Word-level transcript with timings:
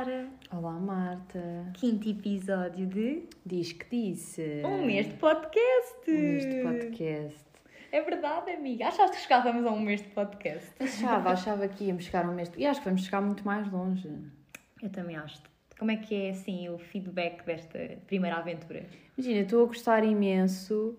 Sara. 0.00 0.28
Olá, 0.50 0.72
Marta. 0.72 1.70
Quinto 1.74 2.08
episódio 2.08 2.86
de 2.86 3.24
Diz 3.44 3.72
que 3.72 3.84
disse. 3.90 4.62
Um 4.64 4.86
mês 4.86 5.06
de 5.06 5.12
podcast. 5.14 6.10
Um 6.10 6.12
mês 6.14 6.46
de 6.46 6.62
podcast. 6.62 7.44
É 7.92 8.00
verdade, 8.00 8.50
amiga. 8.50 8.88
Achaste 8.88 9.18
que 9.18 9.22
chegávamos 9.22 9.66
a 9.66 9.70
um 9.70 9.80
mês 9.80 10.00
de 10.00 10.08
podcast? 10.08 10.70
Achava, 10.80 11.32
achava 11.32 11.68
que 11.68 11.84
íamos 11.84 12.04
chegar 12.04 12.24
a 12.24 12.30
um 12.30 12.34
mês 12.34 12.48
de... 12.48 12.60
E 12.60 12.66
acho 12.66 12.80
que 12.80 12.86
vamos 12.86 13.04
chegar 13.04 13.20
muito 13.20 13.44
mais 13.44 13.70
longe. 13.70 14.10
Eu 14.82 14.88
também 14.88 15.16
acho. 15.16 15.42
Como 15.78 15.90
é 15.90 15.96
que 15.96 16.14
é, 16.14 16.30
assim, 16.30 16.70
o 16.70 16.78
feedback 16.78 17.44
desta 17.44 17.78
primeira 18.06 18.38
aventura? 18.38 18.86
Imagina, 19.18 19.40
estou 19.40 19.64
a 19.64 19.66
gostar 19.66 20.02
imenso. 20.02 20.98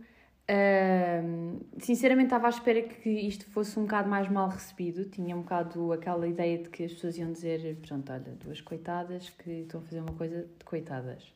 Sinceramente, 1.78 2.28
estava 2.28 2.48
à 2.48 2.50
espera 2.50 2.82
que 2.82 3.10
isto 3.10 3.46
fosse 3.48 3.80
um 3.80 3.84
bocado 3.84 4.10
mais 4.10 4.30
mal 4.30 4.50
recebido. 4.50 5.06
Tinha 5.06 5.36
um 5.36 5.42
bocado 5.42 5.94
aquela 5.94 6.28
ideia 6.28 6.58
de 6.58 6.70
que 6.70 6.84
as 6.84 6.94
pessoas 6.94 7.18
iam 7.18 7.32
dizer: 7.32 7.78
pronto, 7.88 8.12
olha, 8.12 8.38
duas 8.44 8.62
coitadas 8.62 9.30
que 9.30 9.52
estão 9.62 9.80
a 9.80 9.84
fazer 9.84 10.00
uma 10.00 10.14
coisa 10.14 10.44
de 10.44 10.66
coitadas. 10.66 11.34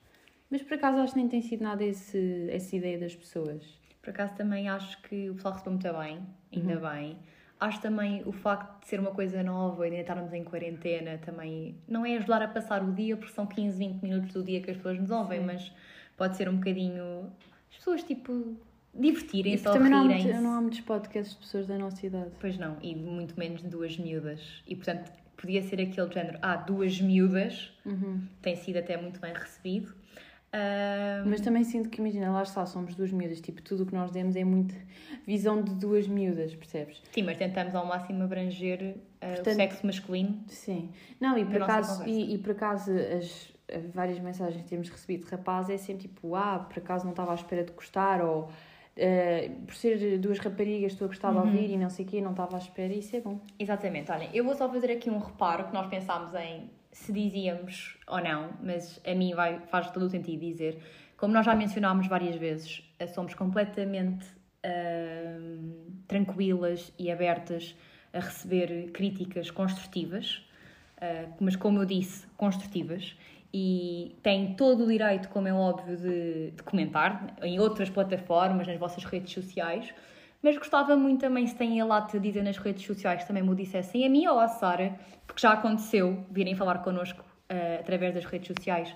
Mas 0.50 0.62
por 0.62 0.76
acaso 0.76 0.98
acho 1.00 1.14
que 1.14 1.20
nem 1.20 1.28
tem 1.28 1.42
sido 1.42 1.64
nada 1.64 1.84
esse, 1.84 2.48
essa 2.50 2.76
ideia 2.76 2.98
das 3.00 3.16
pessoas. 3.16 3.64
Por 4.02 4.12
acaso 4.12 4.36
também 4.36 4.70
acho 4.70 5.02
que 5.02 5.30
o 5.30 5.36
pessoal 5.36 5.56
recebeu 5.56 5.74
muito 5.74 5.94
bem, 6.00 6.22
ainda 6.54 6.90
bem. 6.90 7.18
Acho 7.60 7.82
também 7.82 8.22
o 8.26 8.32
facto 8.32 8.82
de 8.82 8.88
ser 8.88 9.00
uma 9.00 9.12
coisa 9.12 9.42
nova 9.42 9.88
e 9.88 9.90
ainda 9.90 10.02
estarmos 10.02 10.34
em 10.34 10.44
quarentena 10.44 11.18
também 11.18 11.76
não 11.88 12.06
é 12.06 12.18
ajudar 12.18 12.42
a 12.42 12.48
passar 12.48 12.84
o 12.84 12.92
dia, 12.92 13.18
porque 13.18 13.34
são 13.34 13.48
15, 13.48 13.78
20 13.78 14.02
minutos 14.04 14.34
do 14.34 14.44
dia 14.44 14.62
que 14.62 14.70
as 14.70 14.78
pessoas 14.78 15.00
nos 15.00 15.10
ouvem, 15.10 15.42
mas 15.42 15.72
pode 16.16 16.38
ser 16.38 16.48
um 16.48 16.58
bocadinho. 16.58 17.32
As 17.72 17.78
pessoas, 17.78 18.04
tipo, 18.04 18.56
divertirem-se 18.96 19.68
ou 19.68 19.74
também 19.74 19.92
não 19.92 20.00
há, 20.00 20.04
muito- 20.06 20.18
rirem-se. 20.18 20.42
não 20.42 20.54
há 20.54 20.62
muitos 20.62 20.82
podcasts 20.82 21.36
de 21.36 21.42
pessoas 21.42 21.68
da 21.68 21.78
nossa 21.78 22.06
idade. 22.06 22.32
Pois 22.40 22.58
não, 22.58 22.78
e 22.82 22.96
muito 22.96 23.38
menos 23.38 23.62
de 23.62 23.68
duas 23.68 23.98
miúdas. 23.98 24.64
E 24.68 24.76
portanto, 24.76 25.12
podia 25.38 25.62
ser 25.62 25.82
aquele 25.82 26.12
género, 26.12 26.40
ah, 26.42 26.56
duas 26.56 27.00
miúdas, 27.02 27.72
tem 28.42 28.56
sido 28.56 28.78
até 28.78 28.96
muito 28.98 29.20
bem 29.20 29.34
recebido. 29.34 29.94
Ah, 30.54 31.24
Mas 31.26 31.42
também 31.42 31.66
sinto 31.66 31.90
que, 31.90 32.00
imagina, 32.00 32.32
lá 32.32 32.42
está, 32.44 32.66
somos 32.66 32.96
duas 32.96 33.12
miúdas. 33.12 33.42
Tipo, 33.42 33.62
tudo 33.62 33.84
o 33.84 33.86
que 33.86 33.94
nós 33.94 34.10
demos 34.12 34.38
é 34.38 34.44
muito 34.46 34.74
visão 35.28 35.62
de 35.62 35.74
duas 35.76 36.08
miúdas, 36.08 36.56
percebes? 36.56 37.02
sim, 37.12 37.24
mas 37.24 37.38
tentamos 37.38 37.76
ao 37.76 37.86
máximo 37.86 38.24
abranger 38.24 38.96
ah, 39.22 39.28
Portanto- 39.28 39.48
o 39.48 39.56
sexo 39.56 39.86
masculino. 39.86 40.42
Sim. 40.48 40.90
Não, 41.20 41.38
e 41.38 41.44
por, 41.44 41.62
acaso, 41.62 42.08
e, 42.08 42.36
e 42.36 42.38
por 42.38 42.52
acaso 42.52 42.90
as, 42.92 43.52
as 43.76 43.86
várias 43.94 44.18
mensagens 44.20 44.64
que 44.64 44.70
temos 44.70 44.88
recebido 44.90 45.26
de 45.26 45.32
rapazes 45.32 45.72
é 45.72 45.78
sempre 45.78 46.08
tipo, 46.08 46.34
ah, 46.36 46.60
por 46.60 46.80
acaso 46.80 47.04
não 47.04 47.12
estava 47.12 47.32
à 47.34 47.36
espera 47.36 47.64
de 47.66 47.74
gostar, 47.74 48.22
ou 48.24 48.50
eh, 48.98 49.52
por 49.66 49.76
ser 49.76 50.18
duas 50.20 50.40
raparigas 50.40 50.94
estou 50.94 51.06
a 51.06 51.08
gostar 51.10 51.32
de 51.32 51.38
ouvir 51.38 51.70
e 51.70 51.78
não 51.78 51.90
sei 51.90 52.06
o 52.06 52.08
quê, 52.08 52.22
não 52.22 52.32
estava 52.32 52.56
à 52.56 52.60
espera, 52.60 52.94
isso 52.94 53.16
é 53.16 53.22
bom. 53.22 53.40
Exatamente, 53.60 54.12
olhem, 54.12 54.30
eu 54.34 54.44
vou 54.44 54.56
só 54.56 54.70
fazer 54.70 54.92
aqui 54.92 55.10
um 55.10 55.20
reparo 55.20 55.66
que 55.66 55.74
nós 55.74 55.88
pensámos 55.88 56.34
em 56.34 56.70
se 56.92 57.12
dizíamos 57.12 57.98
ou 58.08 58.22
não, 58.22 58.52
mas 58.64 59.02
a 59.06 59.14
mim 59.14 59.34
vai, 59.34 59.60
faz 59.68 59.92
todo 59.92 60.04
o 60.04 60.10
sentido 60.10 60.40
dizer. 60.40 60.80
Como 61.18 61.34
nós 61.34 61.46
já 61.46 61.54
mencionámos 61.54 62.08
várias 62.08 62.36
vezes, 62.36 62.90
eh, 63.00 63.08
somos 63.08 63.34
completamente 63.34 64.26
ahm, 64.64 65.74
tranquilas 66.08 66.94
e 66.98 67.12
abertas 67.12 67.76
a 68.14 68.20
receber 68.20 68.92
críticas 68.92 69.52
construtivas, 69.52 70.42
ah, 71.02 71.28
mas 71.40 71.56
como 71.56 71.80
eu 71.80 71.86
disse, 71.86 72.26
construtivas, 72.38 73.18
e 73.58 74.18
têm 74.22 74.54
todo 74.56 74.84
o 74.84 74.88
direito, 74.88 75.30
como 75.30 75.48
é 75.48 75.54
óbvio, 75.54 75.96
de, 75.96 76.52
de 76.52 76.62
comentar 76.64 77.38
em 77.42 77.58
outras 77.58 77.90
plataformas, 77.90 78.68
nas 78.68 78.78
vossas 78.78 79.06
redes 79.06 79.32
sociais. 79.32 79.94
Mas 80.44 80.58
gostava 80.58 80.94
muito 80.98 81.22
também 81.22 81.48
se 81.48 81.56
têm 81.56 81.80
a 81.80 81.86
lata 81.86 82.20
de 82.20 82.28
dizer 82.28 82.44
nas 82.44 82.58
redes 82.58 82.86
sociais 82.86 83.24
também 83.24 83.42
me 83.42 83.50
o 83.50 83.56
dissessem 83.56 84.06
a 84.06 84.10
mim 84.10 84.28
ou 84.28 84.38
à 84.38 84.50
Sara, 84.50 85.00
porque 85.26 85.42
já 85.42 85.54
aconteceu 85.54 86.26
virem 86.30 86.54
falar 86.54 86.80
connosco 86.80 87.24
ah, 87.50 87.78
através 87.80 88.14
das 88.14 88.26
redes 88.26 88.48
sociais. 88.54 88.94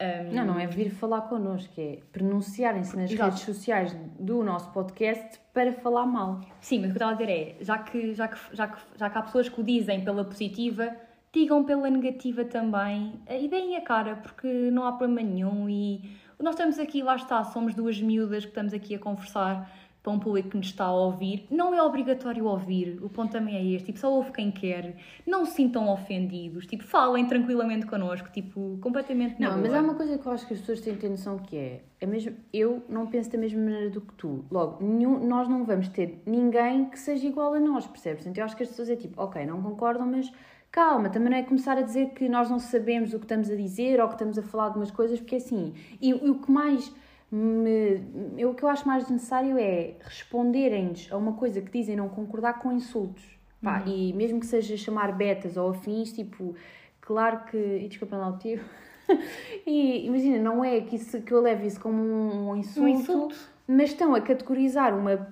Ahm, 0.00 0.32
Não, 0.34 0.46
não 0.46 0.58
é 0.58 0.66
vir 0.66 0.88
falar 0.88 1.22
connosco, 1.22 1.78
é 1.78 1.98
pronunciarem-se 2.10 2.96
nas 2.96 3.10
Exato. 3.10 3.30
redes 3.30 3.44
sociais 3.44 3.94
do 4.18 4.42
nosso 4.42 4.72
podcast 4.72 5.38
para 5.52 5.70
falar 5.74 6.06
mal. 6.06 6.40
Sim, 6.62 6.80
mas 6.80 6.92
o 6.92 6.94
que 6.94 7.02
eu 7.02 7.10
estava 7.10 7.12
a 7.12 7.14
dizer 7.14 7.30
é, 7.30 7.62
já 7.62 7.76
que, 7.78 8.14
já, 8.14 8.26
que, 8.28 8.38
já, 8.56 8.68
que, 8.68 8.78
já 8.96 9.10
que 9.10 9.18
há 9.18 9.22
pessoas 9.22 9.50
que 9.50 9.60
o 9.60 9.62
dizem 9.62 10.02
pela 10.02 10.24
positiva, 10.24 10.96
digam 11.32 11.64
pela 11.64 11.88
negativa 11.90 12.44
também. 12.44 13.14
E 13.28 13.48
deem 13.48 13.76
a 13.76 13.80
cara, 13.80 14.16
porque 14.16 14.46
não 14.70 14.84
há 14.84 14.92
problema 14.92 15.28
nenhum. 15.28 15.68
E 15.68 16.10
nós 16.38 16.54
estamos 16.54 16.78
aqui, 16.78 17.02
lá 17.02 17.16
está, 17.16 17.42
somos 17.44 17.74
duas 17.74 18.00
miúdas 18.00 18.44
que 18.44 18.50
estamos 18.50 18.72
aqui 18.72 18.94
a 18.94 18.98
conversar 18.98 19.70
para 20.02 20.12
um 20.12 20.18
público 20.18 20.50
que 20.50 20.56
nos 20.56 20.66
está 20.68 20.84
a 20.84 20.92
ouvir. 20.92 21.46
Não 21.50 21.74
é 21.74 21.82
obrigatório 21.82 22.46
ouvir, 22.46 22.98
o 23.02 23.08
ponto 23.08 23.32
também 23.32 23.56
é 23.56 23.64
este. 23.74 23.86
Tipo, 23.86 23.98
só 23.98 24.12
ouve 24.12 24.32
quem 24.32 24.50
quer. 24.50 24.96
Não 25.26 25.44
se 25.44 25.52
sintam 25.52 25.88
ofendidos. 25.88 26.66
Tipo, 26.66 26.84
falem 26.84 27.26
tranquilamente 27.26 27.86
connosco. 27.86 28.30
Tipo, 28.30 28.78
completamente 28.80 29.40
Não, 29.40 29.58
mas 29.58 29.66
boa. 29.66 29.78
há 29.78 29.82
uma 29.82 29.94
coisa 29.94 30.16
que 30.16 30.26
eu 30.26 30.32
acho 30.32 30.46
que 30.46 30.54
as 30.54 30.60
pessoas 30.60 30.80
têm 30.80 30.94
que 30.94 31.00
ter 31.00 31.08
noção 31.08 31.38
que 31.38 31.56
é, 31.56 31.82
é 32.00 32.06
mesmo, 32.06 32.36
eu 32.52 32.82
não 32.88 33.06
penso 33.06 33.30
da 33.30 33.38
mesma 33.38 33.60
maneira 33.60 33.90
do 33.90 34.00
que 34.00 34.14
tu. 34.14 34.44
Logo, 34.50 34.82
nenhum, 34.82 35.26
nós 35.26 35.48
não 35.48 35.64
vamos 35.64 35.88
ter 35.88 36.22
ninguém 36.24 36.88
que 36.88 36.98
seja 36.98 37.26
igual 37.26 37.52
a 37.54 37.60
nós, 37.60 37.86
percebes? 37.86 38.24
Então 38.26 38.40
eu 38.40 38.46
acho 38.46 38.56
que 38.56 38.62
as 38.62 38.68
pessoas 38.68 38.88
é 38.88 38.96
tipo, 38.96 39.20
ok, 39.20 39.44
não 39.44 39.60
concordam, 39.60 40.06
mas 40.06 40.32
calma, 40.70 41.10
também 41.10 41.30
não 41.30 41.36
é 41.38 41.42
começar 41.42 41.76
a 41.78 41.82
dizer 41.82 42.10
que 42.10 42.28
nós 42.28 42.50
não 42.50 42.58
sabemos 42.58 43.12
o 43.14 43.18
que 43.18 43.24
estamos 43.24 43.50
a 43.50 43.56
dizer 43.56 44.00
ou 44.00 44.08
que 44.08 44.14
estamos 44.14 44.38
a 44.38 44.42
falar 44.42 44.70
de 44.70 44.76
umas 44.76 44.90
coisas, 44.90 45.18
porque 45.18 45.36
assim, 45.36 45.74
e, 46.00 46.10
e 46.10 46.30
o 46.30 46.38
que 46.38 46.50
mais 46.50 46.92
me, 47.30 48.02
eu, 48.36 48.50
o 48.50 48.54
que 48.54 48.62
eu 48.62 48.68
acho 48.68 48.86
mais 48.86 49.08
necessário 49.08 49.58
é 49.58 49.96
responderem-nos 50.00 51.08
a 51.10 51.16
uma 51.16 51.34
coisa 51.34 51.60
que 51.60 51.70
dizem 51.70 51.96
não 51.96 52.08
concordar 52.08 52.58
com 52.58 52.72
insultos. 52.72 53.38
Pá, 53.62 53.82
E 53.86 54.12
mesmo 54.12 54.38
que 54.38 54.46
seja 54.46 54.76
chamar 54.76 55.12
betas 55.16 55.56
ou 55.56 55.70
afins, 55.70 56.12
tipo, 56.12 56.54
claro 57.00 57.44
que. 57.46 57.56
E 57.56 57.88
desculpa 57.88 58.16
lá 58.16 58.28
o 58.28 58.38
tio. 58.38 58.60
e 59.66 60.06
imagina, 60.06 60.38
não 60.38 60.64
é 60.64 60.80
que, 60.80 60.96
isso, 60.96 61.20
que 61.22 61.32
eu 61.32 61.40
leve 61.40 61.66
isso 61.66 61.80
como 61.80 62.00
um 62.00 62.56
insulto, 62.56 62.80
Um 62.80 62.88
insulto. 62.88 63.36
Mas 63.70 63.90
estão 63.90 64.14
a 64.14 64.20
categorizar 64.22 64.98
uma. 64.98 65.28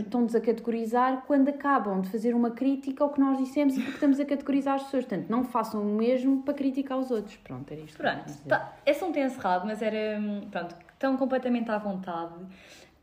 Estão-nos 0.00 0.34
a 0.34 0.40
categorizar 0.40 1.22
quando 1.24 1.48
acabam 1.48 2.00
de 2.00 2.10
fazer 2.10 2.34
uma 2.34 2.50
crítica 2.50 3.04
ao 3.04 3.10
que 3.10 3.20
nós 3.20 3.38
dissemos 3.38 3.76
e 3.76 3.80
porque 3.80 3.94
estamos 3.94 4.18
a 4.18 4.24
categorizar 4.24 4.74
as 4.74 4.82
pessoas. 4.82 5.04
Portanto, 5.04 5.30
não 5.30 5.44
façam 5.44 5.80
o 5.82 5.84
mesmo 5.84 6.42
para 6.42 6.52
criticar 6.52 6.98
os 6.98 7.12
outros. 7.12 7.36
Pronto, 7.36 7.70
era 7.70 7.80
isto. 7.80 7.96
Pronto, 7.96 8.24
tá, 8.48 8.76
esse 8.84 9.00
não 9.00 9.12
tem 9.12 9.22
encerrado, 9.22 9.64
mas 9.64 9.80
era, 9.80 10.18
hum, 10.18 10.48
pronto, 10.50 10.74
estão 10.92 11.16
completamente 11.16 11.70
à 11.70 11.78
vontade. 11.78 12.34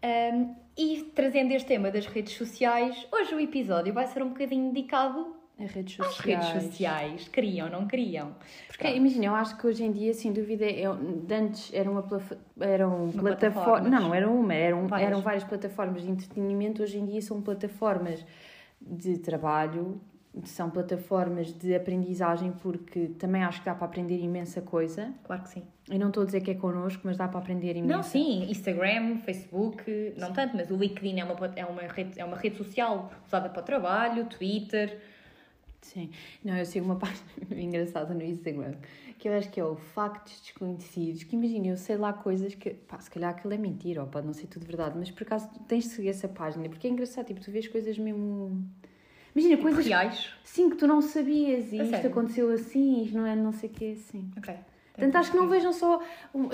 Hum, 0.03 0.53
e 0.77 1.11
trazendo 1.15 1.53
este 1.53 1.69
tema 1.69 1.89
das 1.89 2.05
redes 2.05 2.35
sociais, 2.35 3.07
hoje 3.09 3.33
o 3.33 3.39
episódio 3.39 3.93
vai 3.93 4.05
ser 4.07 4.21
um 4.21 4.29
bocadinho 4.29 4.73
dedicado 4.73 5.33
As 5.59 5.71
redes 5.71 5.95
sociais. 5.95 6.47
redes 6.47 6.63
sociais. 6.63 7.27
Queriam, 7.27 7.69
não 7.69 7.87
queriam? 7.87 8.35
Porque, 8.67 8.87
imagina, 8.87 9.25
eu 9.25 9.35
acho 9.35 9.55
que 9.57 9.67
hoje 9.67 9.83
em 9.83 9.91
dia, 9.91 10.13
sem 10.13 10.33
dúvida, 10.33 10.65
é, 10.65 10.83
de 11.25 11.33
antes 11.33 11.71
era 11.73 11.89
uma 11.89 12.03
eram 12.59 13.11
plataformas. 13.11 13.21
plataformas. 13.21 13.91
Não, 13.91 14.01
não 14.01 14.15
era 14.15 14.29
uma, 14.29 14.53
eram, 14.53 14.87
Várias. 14.87 15.09
eram 15.09 15.21
várias 15.21 15.43
plataformas 15.43 16.01
de 16.01 16.09
entretenimento. 16.09 16.81
Hoje 16.81 16.97
em 16.97 17.05
dia 17.05 17.21
são 17.21 17.41
plataformas 17.41 18.25
de 18.81 19.19
trabalho, 19.19 20.01
são 20.43 20.71
plataformas 20.71 21.53
de 21.53 21.75
aprendizagem, 21.75 22.51
porque 22.51 23.09
também 23.19 23.43
acho 23.43 23.59
que 23.59 23.65
dá 23.65 23.75
para 23.75 23.85
aprender 23.85 24.17
imensa 24.19 24.59
coisa. 24.61 25.13
Claro 25.23 25.43
que 25.43 25.49
sim. 25.49 25.63
Eu 25.87 25.99
não 25.99 26.07
estou 26.07 26.23
a 26.23 26.25
dizer 26.25 26.41
que 26.41 26.49
é 26.49 26.55
connosco, 26.55 27.01
mas 27.05 27.15
dá 27.15 27.27
para 27.27 27.39
aprender 27.39 27.75
imensa. 27.75 27.95
Não, 27.95 28.01
sim, 28.01 28.49
Instagram, 28.49 29.17
Facebook, 29.17 30.15
não 30.17 30.33
tanto, 30.33 30.57
mas 30.57 30.71
o 30.71 30.75
LinkedIn 30.75 31.19
é 31.19 31.23
uma, 31.23 31.53
é, 31.55 31.65
uma 31.65 31.81
rede, 31.83 32.19
é 32.19 32.25
uma 32.25 32.37
rede 32.37 32.57
social 32.57 33.11
usada 33.27 33.49
para 33.49 33.61
o 33.61 33.63
trabalho, 33.63 34.25
Twitter. 34.25 34.99
Sim. 35.83 36.09
Não, 36.43 36.57
eu 36.57 36.65
sigo 36.65 36.85
uma 36.85 36.95
página 36.99 37.21
engraçada 37.51 38.13
no 38.13 38.23
Instagram, 38.23 38.73
que 39.19 39.27
eu 39.29 39.33
acho 39.33 39.49
que 39.51 39.59
é 39.59 39.65
o 39.65 39.75
Factos 39.75 40.39
Desconhecidos, 40.41 41.23
que 41.23 41.35
imagina, 41.35 41.67
eu 41.67 41.77
sei 41.77 41.97
lá 41.97 42.11
coisas 42.13 42.55
que, 42.55 42.71
pá, 42.71 42.99
se 42.99 43.11
calhar 43.11 43.31
aquilo 43.31 43.53
é 43.53 43.57
mentira, 43.57 44.01
ou 44.01 44.07
pode 44.07 44.25
não 44.25 44.33
ser 44.33 44.47
tudo 44.47 44.65
verdade, 44.65 44.95
mas 44.97 45.11
por 45.11 45.23
acaso 45.23 45.47
tens 45.67 45.83
de 45.83 45.89
seguir 45.91 46.09
essa 46.09 46.27
página, 46.27 46.67
porque 46.69 46.87
é 46.87 46.89
engraçado, 46.89 47.27
tipo, 47.27 47.39
tu 47.41 47.51
vês 47.51 47.67
coisas 47.67 47.97
mesmo... 47.97 48.65
Imagina, 49.35 49.61
coisas, 49.61 49.85
Reais. 49.85 50.29
sim, 50.43 50.69
que 50.69 50.75
tu 50.77 50.85
não 50.87 51.01
sabias, 51.01 51.71
e 51.73 51.79
A 51.79 51.83
isto 51.83 51.91
sério? 51.91 52.09
aconteceu 52.11 52.51
assim, 52.51 53.03
isto 53.03 53.17
não 53.17 53.25
é 53.25 53.35
não 53.35 53.51
sei 53.51 53.69
o 53.69 53.73
quê, 53.73 53.95
assim. 53.97 54.29
Ok. 54.37 54.53
Portanto, 54.93 55.15
acho 55.15 55.31
que 55.31 55.37
não 55.37 55.47
vejam 55.47 55.73
só 55.73 55.99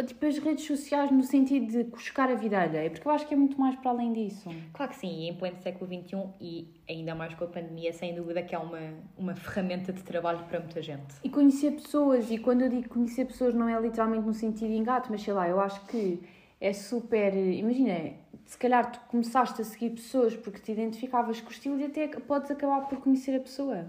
tipo, 0.08 0.26
as 0.26 0.38
redes 0.38 0.66
sociais 0.66 1.12
no 1.12 1.24
sentido 1.24 1.68
de 1.68 1.84
cuscar 1.86 2.30
a 2.30 2.36
vida 2.36 2.58
alheia, 2.58 2.90
porque 2.90 3.06
eu 3.06 3.12
acho 3.12 3.28
que 3.28 3.34
é 3.34 3.38
muito 3.38 3.60
mais 3.60 3.76
para 3.76 3.92
além 3.92 4.14
disso. 4.14 4.50
Claro 4.74 4.92
que 4.92 4.98
sim, 4.98 5.24
e 5.24 5.30
em 5.30 5.36
pleno 5.36 5.58
século 5.62 5.86
XXI 5.86 6.24
e 6.40 6.74
ainda 6.88 7.14
mais 7.14 7.34
com 7.34 7.44
a 7.44 7.48
pandemia, 7.48 7.92
sem 7.92 8.16
dúvida 8.16 8.42
que 8.42 8.56
é 8.56 8.58
uma, 8.58 8.94
uma 9.18 9.36
ferramenta 9.36 9.92
de 9.92 10.02
trabalho 10.04 10.40
para 10.46 10.60
muita 10.60 10.82
gente. 10.82 11.16
E 11.22 11.30
conhecer 11.30 11.72
pessoas, 11.72 12.32
e 12.32 12.38
quando 12.38 12.62
eu 12.62 12.70
digo 12.70 12.88
conhecer 12.88 13.26
pessoas 13.26 13.54
não 13.54 13.68
é 13.68 13.80
literalmente 13.80 14.26
no 14.26 14.34
sentido 14.34 14.70
de 14.70 14.78
engato, 14.78 15.10
mas 15.12 15.22
sei 15.22 15.34
lá, 15.34 15.48
eu 15.50 15.60
acho 15.60 15.86
que 15.88 16.22
é 16.62 16.72
super. 16.72 17.36
Imagina, 17.36 18.14
se 18.46 18.58
calhar 18.58 18.90
tu 18.90 19.00
começaste 19.10 19.62
a 19.62 19.66
seguir 19.66 19.92
pessoas 19.92 20.36
porque 20.36 20.60
te 20.60 20.72
identificavas 20.72 21.42
com 21.42 21.50
o 21.50 21.52
estilo 21.52 21.80
e 21.80 21.86
até 21.86 22.08
podes 22.08 22.50
acabar 22.50 22.88
por 22.88 23.00
conhecer 23.00 23.36
a 23.36 23.40
pessoa. 23.40 23.86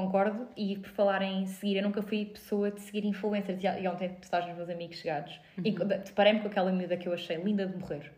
Concordo, 0.00 0.46
e 0.56 0.76
por 0.78 0.90
falar 0.90 1.22
em 1.22 1.46
seguir, 1.46 1.76
eu 1.76 1.82
nunca 1.82 2.02
fui 2.02 2.24
pessoa 2.26 2.70
de 2.70 2.80
seguir 2.80 3.04
influencers. 3.04 3.60
E 3.62 3.88
ontem 3.88 4.08
postagens 4.10 4.50
dos 4.50 4.56
meus 4.58 4.70
amigos 4.70 4.96
chegados. 4.96 5.40
E 5.64 5.70
deparei-me 5.72 6.40
com 6.40 6.48
aquela 6.48 6.72
miúda 6.72 6.96
que 6.96 7.06
eu 7.08 7.12
achei 7.12 7.36
linda 7.36 7.66
de 7.66 7.76
morrer. 7.76 8.12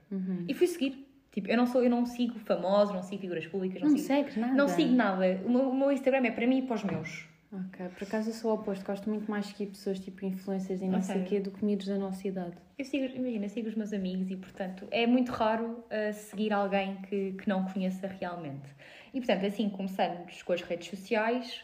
E 0.48 0.54
fui 0.54 0.66
seguir. 0.66 1.08
Tipo, 1.32 1.48
eu 1.48 1.56
não, 1.56 1.66
sou, 1.66 1.82
eu 1.82 1.88
não 1.88 2.04
sigo 2.04 2.38
famosos, 2.40 2.94
não 2.94 3.02
sigo 3.02 3.22
figuras 3.22 3.46
públicas, 3.46 3.80
não, 3.80 3.88
Não 3.88 3.96
sigo, 3.96 4.06
segues 4.06 4.36
nada. 4.36 4.52
não 4.52 4.68
sigo 4.68 4.92
nada. 4.94 5.40
O 5.46 5.50
meu, 5.50 5.70
o 5.70 5.74
meu 5.74 5.90
Instagram 5.90 6.26
é 6.26 6.30
para 6.30 6.46
mim 6.46 6.58
e 6.58 6.62
para 6.62 6.74
os 6.76 6.84
meus. 6.84 7.26
Ok, 7.50 7.86
por 7.88 8.04
acaso 8.04 8.30
eu 8.30 8.34
sou 8.34 8.50
o 8.50 8.54
oposto, 8.54 8.84
gosto 8.84 9.08
muito 9.10 9.30
mais 9.30 9.46
de 9.46 9.52
seguir 9.52 9.70
pessoas 9.70 9.98
tipo 10.00 10.24
influencers 10.24 10.80
e 10.80 10.86
não 10.88 10.98
A 10.98 11.02
sei 11.02 11.20
o 11.20 11.24
quê 11.24 11.38
do 11.40 11.50
que 11.50 11.62
miúdos 11.62 11.86
da 11.86 11.98
nossa 11.98 12.26
idade. 12.26 12.54
Eu 12.78 12.84
sigo, 12.84 13.04
imagina, 13.14 13.46
sigo 13.48 13.68
os 13.68 13.74
meus 13.74 13.92
amigos 13.92 14.30
e, 14.30 14.36
portanto, 14.36 14.86
é 14.90 15.06
muito 15.06 15.30
raro 15.32 15.84
uh, 15.86 16.12
seguir 16.14 16.52
alguém 16.52 16.96
que, 17.08 17.32
que 17.32 17.48
não 17.48 17.64
conheça 17.64 18.06
realmente. 18.06 18.68
E, 19.12 19.18
portanto, 19.20 19.44
assim 19.44 19.68
começamos 19.68 20.42
com 20.42 20.52
as 20.54 20.62
redes 20.62 20.88
sociais 20.88 21.62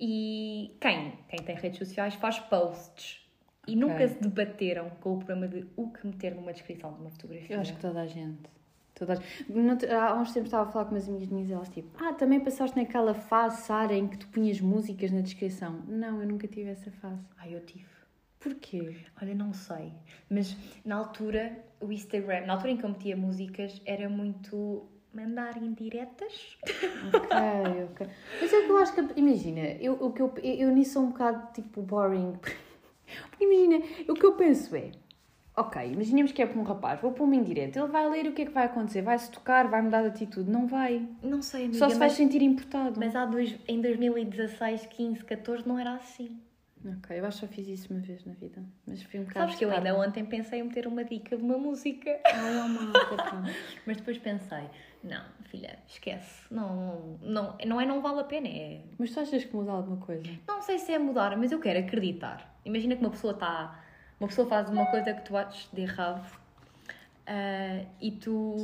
e 0.00 0.76
quem, 0.80 1.12
quem 1.28 1.40
tem 1.40 1.56
redes 1.56 1.78
sociais 1.78 2.14
faz 2.14 2.38
posts 2.38 3.26
e 3.66 3.76
nunca 3.76 4.08
se 4.08 4.20
debateram 4.20 4.90
com 5.00 5.14
o 5.14 5.18
problema 5.18 5.46
de 5.46 5.66
o 5.76 5.90
que 5.90 6.06
meter 6.06 6.34
numa 6.34 6.52
descrição 6.52 6.92
de 6.94 7.00
uma 7.00 7.10
fotografia. 7.10 7.56
Eu 7.56 7.60
acho 7.60 7.74
que 7.74 7.80
toda 7.80 8.00
a 8.00 8.06
gente. 8.06 8.48
Toda 8.94 9.14
a... 9.14 10.08
Há 10.08 10.14
uns 10.14 10.32
tempos 10.32 10.48
estava 10.48 10.68
a 10.68 10.72
falar 10.72 10.86
com 10.86 10.92
umas 10.92 11.08
amigas 11.08 11.28
minhas 11.28 11.50
e 11.50 11.52
elas 11.52 11.68
tipo, 11.68 12.02
ah, 12.02 12.14
também 12.14 12.40
passaste 12.40 12.76
naquela 12.76 13.12
fase, 13.12 13.62
Sara, 13.62 13.94
em 13.94 14.08
que 14.08 14.18
tu 14.18 14.26
punhas 14.28 14.60
músicas 14.60 15.10
na 15.10 15.20
descrição. 15.20 15.82
Não, 15.86 16.20
eu 16.20 16.26
nunca 16.26 16.48
tive 16.48 16.70
essa 16.70 16.90
fase. 16.90 17.22
Ai, 17.36 17.54
eu 17.54 17.60
tive. 17.64 17.86
Porquê? 18.40 18.96
Olha, 19.20 19.34
não 19.34 19.52
sei. 19.52 19.92
Mas 20.30 20.56
na 20.84 20.96
altura, 20.96 21.58
o 21.80 21.92
Instagram, 21.92 22.46
na 22.46 22.54
altura 22.54 22.72
em 22.72 22.76
que 22.76 22.84
eu 22.84 22.88
metia 22.88 23.16
músicas, 23.16 23.82
era 23.84 24.08
muito 24.08 24.88
mandar 25.12 25.56
indiretas. 25.56 26.58
Ok, 27.14 27.84
ok. 27.90 28.06
Mas 28.40 28.52
é 28.52 28.62
que 28.62 28.70
eu 28.70 28.76
acho 28.78 28.94
que, 28.94 29.18
imagina, 29.18 29.60
eu, 29.80 29.94
o 29.94 30.12
que 30.12 30.22
eu, 30.22 30.32
eu, 30.42 30.54
eu 30.54 30.70
nisso 30.70 30.94
sou 30.94 31.02
um 31.02 31.10
bocado 31.10 31.52
tipo 31.52 31.82
boring. 31.82 32.34
Porque 33.30 33.44
imagina, 33.44 33.84
o 34.08 34.14
que 34.14 34.24
eu 34.26 34.34
penso 34.34 34.76
é, 34.76 34.90
ok, 35.56 35.92
imaginemos 35.92 36.30
que 36.30 36.42
é 36.42 36.46
para 36.46 36.60
um 36.60 36.62
rapaz, 36.62 37.00
vou 37.00 37.12
para 37.12 37.24
uma 37.24 37.34
indireta, 37.34 37.80
ele 37.80 37.88
vai 37.88 38.08
ler 38.08 38.26
o 38.26 38.32
que 38.32 38.42
é 38.42 38.46
que 38.46 38.52
vai 38.52 38.66
acontecer? 38.66 39.02
Vai-se 39.02 39.30
tocar, 39.30 39.66
vai 39.68 39.82
mudar 39.82 40.02
de 40.02 40.08
atitude? 40.08 40.50
Não 40.50 40.66
vai. 40.66 41.08
Não 41.22 41.42
sei, 41.42 41.64
amiga, 41.64 41.78
Só 41.78 41.88
se 41.88 41.98
vai 41.98 42.10
sentir 42.10 42.42
importado. 42.42 42.98
mas 42.98 43.16
há 43.16 43.24
dois, 43.24 43.56
em 43.66 43.80
2016, 43.80 44.86
15, 44.86 45.24
14 45.24 45.66
não 45.66 45.78
era 45.78 45.94
assim. 45.94 46.38
Ok, 46.84 47.18
eu 47.18 47.26
acho 47.26 47.40
que 47.40 47.46
só 47.46 47.52
fiz 47.52 47.66
isso 47.66 47.92
uma 47.92 48.00
vez 48.00 48.24
na 48.24 48.34
vida. 48.34 48.62
Mas 48.86 49.02
foi 49.02 49.18
um 49.18 49.24
bocado. 49.24 49.46
Sabes 49.46 49.56
que 49.56 49.64
eu 49.64 49.70
ainda 49.70 49.98
ontem 49.98 50.24
pensei 50.24 50.60
em 50.60 50.62
meter 50.62 50.86
uma 50.86 51.04
dica 51.04 51.36
de 51.36 51.42
uma 51.42 51.58
música. 51.58 52.20
Ai, 52.24 52.56
oh, 52.56 52.68
malta, 52.68 53.16
pá. 53.16 53.42
Mas 53.84 53.96
depois 53.96 54.16
pensei, 54.18 54.64
não, 55.02 55.22
filha, 55.44 55.78
esquece. 55.86 56.46
Não, 56.50 57.18
não, 57.22 57.56
não 57.64 57.80
é 57.80 57.86
não 57.86 58.00
vale 58.00 58.20
a 58.20 58.24
pena, 58.24 58.48
é... 58.48 58.80
Mas 58.98 59.12
tu 59.12 59.20
achas 59.20 59.44
que 59.44 59.54
muda 59.54 59.70
alguma 59.70 59.98
coisa? 59.98 60.28
Não 60.46 60.60
sei 60.60 60.78
se 60.78 60.92
é 60.92 60.98
mudar, 60.98 61.36
mas 61.36 61.52
eu 61.52 61.60
quero 61.60 61.78
acreditar. 61.78 62.58
Imagina 62.64 62.96
que 62.96 63.00
uma 63.00 63.10
pessoa 63.10 63.32
está... 63.32 63.84
Uma 64.18 64.28
pessoa 64.28 64.48
faz 64.48 64.68
uma 64.68 64.86
coisa 64.86 65.14
que 65.14 65.24
tu 65.24 65.36
achas 65.36 65.68
de 65.72 65.82
errado 65.82 66.26
ah, 67.28 67.84
e 68.00 68.10
tu... 68.12 68.56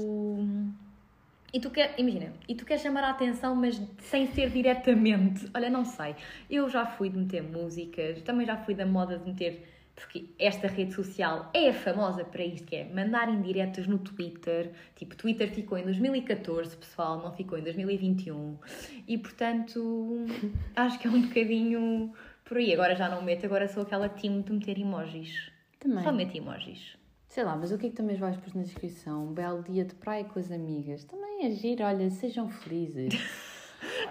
E 1.52 1.60
tu 1.60 1.70
quer, 1.70 1.94
imagina, 1.98 2.32
e 2.48 2.54
tu 2.56 2.64
queres 2.64 2.82
chamar 2.82 3.04
a 3.04 3.10
atenção, 3.10 3.54
mas 3.54 3.80
sem 4.00 4.26
ser 4.26 4.50
diretamente. 4.50 5.48
Olha, 5.54 5.70
não 5.70 5.84
sei. 5.84 6.16
Eu 6.50 6.68
já 6.68 6.84
fui 6.84 7.08
de 7.08 7.16
meter 7.16 7.44
músicas, 7.44 8.20
também 8.22 8.44
já 8.44 8.56
fui 8.56 8.74
da 8.74 8.84
moda 8.84 9.16
de 9.16 9.24
meter, 9.24 9.73
porque 9.94 10.30
esta 10.38 10.66
rede 10.66 10.92
social 10.92 11.50
é 11.54 11.72
famosa 11.72 12.24
para 12.24 12.44
isto, 12.44 12.66
que 12.66 12.76
é 12.76 12.84
mandar 12.84 13.28
indiretas 13.28 13.86
no 13.86 13.98
Twitter. 13.98 14.72
Tipo, 14.96 15.14
Twitter 15.14 15.50
ficou 15.52 15.78
em 15.78 15.84
2014, 15.84 16.76
pessoal, 16.76 17.22
não 17.22 17.32
ficou 17.32 17.56
em 17.58 17.62
2021. 17.62 18.58
E 19.06 19.16
portanto, 19.16 20.26
acho 20.74 20.98
que 20.98 21.06
é 21.06 21.10
um 21.10 21.22
bocadinho 21.22 22.12
por 22.44 22.56
aí. 22.56 22.72
Agora 22.72 22.96
já 22.96 23.08
não 23.08 23.22
meto, 23.22 23.46
agora 23.46 23.68
sou 23.68 23.84
aquela 23.84 24.08
team 24.08 24.40
de 24.40 24.52
meter 24.52 24.78
emojis. 24.78 25.50
Também. 25.78 26.02
Só 26.02 26.12
meto 26.12 26.36
emojis. 26.36 26.96
Sei 27.28 27.44
lá, 27.44 27.56
mas 27.56 27.72
o 27.72 27.78
que 27.78 27.86
é 27.86 27.90
que 27.90 27.96
também 27.96 28.16
vais 28.16 28.36
pôr 28.36 28.54
na 28.54 28.62
descrição? 28.62 29.26
Um 29.26 29.32
belo 29.32 29.62
dia 29.62 29.84
de 29.84 29.94
praia 29.94 30.24
com 30.24 30.38
as 30.38 30.50
amigas. 30.50 31.04
Também 31.04 31.46
é 31.46 31.50
giro, 31.50 31.84
olha, 31.84 32.10
sejam 32.10 32.48
felizes. 32.48 33.14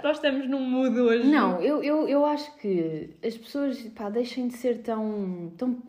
Nós 0.04 0.18
estamos 0.18 0.50
num 0.50 0.60
mood 0.60 1.00
hoje. 1.00 1.28
Não, 1.30 1.62
eu, 1.62 1.84
eu, 1.84 2.08
eu 2.08 2.26
acho 2.26 2.54
que 2.58 3.10
as 3.24 3.38
pessoas, 3.38 3.80
pá, 3.96 4.10
deixem 4.10 4.48
de 4.48 4.56
ser 4.56 4.80
tão, 4.82 5.52
tão, 5.58 5.82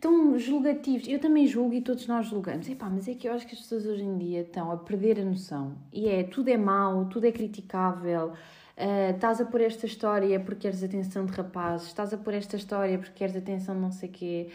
tão 0.00 0.38
julgativos. 0.38 1.06
Eu 1.08 1.18
também 1.18 1.46
julgo 1.46 1.74
e 1.74 1.80
todos 1.80 2.06
nós 2.06 2.26
julgamos. 2.26 2.68
E 2.68 2.74
pá, 2.74 2.88
mas 2.88 3.08
é 3.08 3.14
que 3.14 3.28
eu 3.28 3.32
acho 3.32 3.46
que 3.46 3.54
as 3.54 3.60
pessoas 3.60 3.86
hoje 3.86 4.02
em 4.04 4.16
dia 4.16 4.40
estão 4.40 4.72
a 4.72 4.76
perder 4.76 5.20
a 5.20 5.24
noção. 5.24 5.76
E 5.92 6.08
é, 6.08 6.24
tudo 6.24 6.48
é 6.48 6.56
mau, 6.56 7.06
tudo 7.06 7.26
é 7.26 7.32
criticável. 7.32 8.32
ah, 8.76 9.10
estás 9.10 9.40
a 9.40 9.44
pôr 9.44 9.60
esta 9.60 9.86
história 9.86 10.38
porque 10.40 10.60
queres 10.60 10.82
atenção 10.82 11.26
de 11.26 11.32
rapazes. 11.32 11.88
Estás 11.88 12.12
a 12.14 12.16
pôr 12.16 12.34
esta 12.34 12.56
história 12.56 12.98
porque 12.98 13.14
queres 13.14 13.36
atenção 13.36 13.74
de 13.74 13.80
não 13.80 13.92
sei 13.92 14.08
quê. 14.08 14.48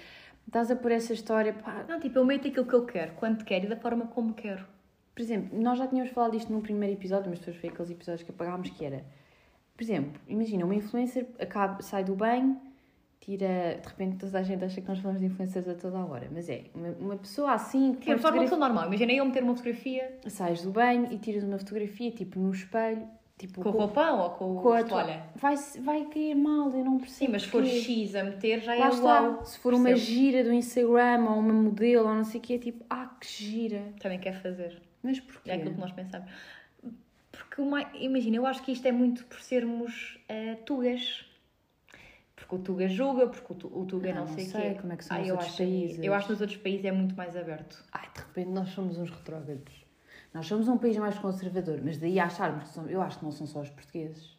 Estás 0.48 0.70
a 0.72 0.76
pôr 0.76 0.92
essa 0.92 1.14
história, 1.14 1.54
pá, 1.54 1.86
Não, 1.88 2.00
tipo, 2.00 2.20
eu 2.20 2.26
meto 2.26 2.48
aquilo 2.48 2.66
que 2.66 2.74
eu 2.74 2.86
quero, 2.86 3.14
quando 3.14 3.44
quero 3.46 3.66
e 3.66 3.70
da 3.70 3.78
forma 3.78 4.08
como 4.08 4.34
quero. 4.34 4.66
Por 5.14 5.22
exemplo, 5.22 5.60
nós 5.62 5.78
já 5.78 5.88
tínhamos 5.88 6.12
falado 6.12 6.32
disto 6.32 6.52
no 6.52 6.62
primeiro 6.62 6.96
episódio, 6.96 7.30
mas 7.30 7.40
depois 7.40 7.58
foi 7.58 7.70
aqueles 7.70 7.92
episódios 7.92 8.24
que 8.24 8.32
apagámos, 8.32 8.70
que 8.70 8.84
era... 8.84 9.06
Por 9.76 9.84
exemplo, 9.84 10.20
imagina, 10.28 10.66
uma 10.66 10.76
influencer 10.76 11.28
acaba, 11.40 11.82
sai 11.82 12.04
do 12.04 12.16
banho, 12.16 12.60
tira... 13.20 13.80
De 13.82 13.88
repente 13.88 14.18
toda 14.18 14.40
a 14.40 14.44
gente 14.44 14.64
acha 14.64 14.82
que 14.82 14.88
nós 14.88 15.00
falamos 15.00 15.22
de 15.22 15.28
influencers 15.28 15.68
a 15.68 15.76
toda 15.76 16.00
a 16.00 16.06
hora, 16.06 16.28
mas 16.32 16.50
é, 16.50 16.66
uma, 16.74 16.90
uma 16.90 17.16
pessoa 17.18 17.54
assim... 17.54 17.94
Tipo, 17.94 18.20
só 18.20 18.32
uma 18.32 18.42
pessoa 18.42 18.60
normal. 18.60 18.88
Imagina 18.88 19.14
eu 19.14 19.26
meter 19.26 19.44
uma 19.44 19.56
fotografia 19.56 20.20
Sais 20.28 20.64
do 20.64 20.72
banho 20.72 21.12
e 21.12 21.18
tiras 21.20 21.44
uma 21.44 21.60
fotografia, 21.60 22.12
tipo, 22.12 22.40
no 22.40 22.52
espelho, 22.52 23.08
tipo... 23.48 23.62
com 23.62 23.70
o 23.70 23.72
roupão 23.72 24.20
ou 24.20 24.30
com, 24.32 24.56
com 24.62 24.74
a 24.74 24.84
toalha. 24.84 25.24
Vai, 25.36 25.56
vai 25.82 26.06
cair 26.06 26.36
mal, 26.36 26.70
eu 26.72 26.84
não 26.86 26.98
percebo 27.00 27.26
Sim, 27.26 27.28
mas 27.32 27.42
se 27.44 27.48
for. 27.50 27.66
X 27.66 28.16
a 28.16 28.24
meter 28.24 28.62
já 28.62 28.76
Lá 28.76 28.86
é 28.86 28.90
está. 28.90 29.22
uau. 29.22 29.46
Se 29.46 29.60
for 29.60 29.74
uma 29.74 29.86
Percebo. 29.90 30.06
gira 30.12 30.44
do 30.44 30.54
Instagram 30.54 31.26
ou 31.30 31.40
uma 31.40 31.54
modelo 31.54 32.08
ou 32.08 32.16
não 32.16 32.24
sei 32.24 32.40
o 32.40 32.44
quê, 32.44 32.54
é 32.54 32.58
tipo, 32.60 32.86
ah, 32.90 33.10
que 33.20 33.28
gira. 33.28 33.82
Também 34.00 34.20
quer 34.20 34.42
fazer. 34.42 34.82
Mas 35.02 35.20
porquê? 35.20 35.52
É 35.52 35.56
aquilo 35.56 35.74
que 35.74 35.80
nós 35.80 35.92
pensamos. 35.92 36.30
Porque, 37.32 37.62
imagina, 38.00 38.38
eu 38.38 38.46
acho 38.46 38.62
que 38.64 38.72
isto 38.72 38.88
é 38.88 38.92
muito 38.92 39.26
por 39.26 39.40
sermos 39.42 40.18
eh, 40.30 40.56
tugas. 40.66 41.26
Porque 42.36 42.56
o 42.56 42.60
tuga 42.60 42.88
julga, 42.88 43.28
porque 43.28 43.54
o, 43.54 43.56
tu, 43.56 43.68
o 43.80 43.86
tuga 43.86 44.12
Ah, 44.12 44.14
não, 44.16 44.26
não 44.26 44.28
sei 44.34 44.44
o 44.46 44.48
sei 44.48 44.62
quê. 44.74 44.78
como 44.82 44.94
é 44.94 44.98
que 44.98 45.06
são 45.06 45.18
Ah, 45.18 45.22
os 45.22 45.28
eu 45.28 45.34
outros 45.36 45.50
acho, 45.52 45.58
países. 45.60 46.00
Eu 46.04 46.14
acho 46.14 46.26
que 46.28 46.32
nos 46.34 46.42
outros 46.42 46.60
países 46.60 46.86
é 46.86 46.92
muito 46.92 47.16
mais 47.16 47.36
aberto. 47.36 47.84
Ai, 47.92 48.08
de 48.14 48.20
repente 48.22 48.50
nós 48.50 48.70
somos 48.70 48.98
uns 48.98 49.10
retrógrados. 49.10 49.83
Nós 50.34 50.48
somos 50.48 50.68
um 50.68 50.78
país 50.78 50.98
mais 50.98 51.18
conservador, 51.20 51.80
mas 51.84 51.98
daí 51.98 52.20
a 52.20 52.26
acharmos 52.26 52.64
que 52.64 52.70
somos, 52.74 52.90
eu 52.92 53.02
acho 53.02 53.20
que 53.20 53.26
não 53.26 53.32
são 53.32 53.46
só 53.46 53.62
os 53.62 53.70
portugueses. 53.70 54.36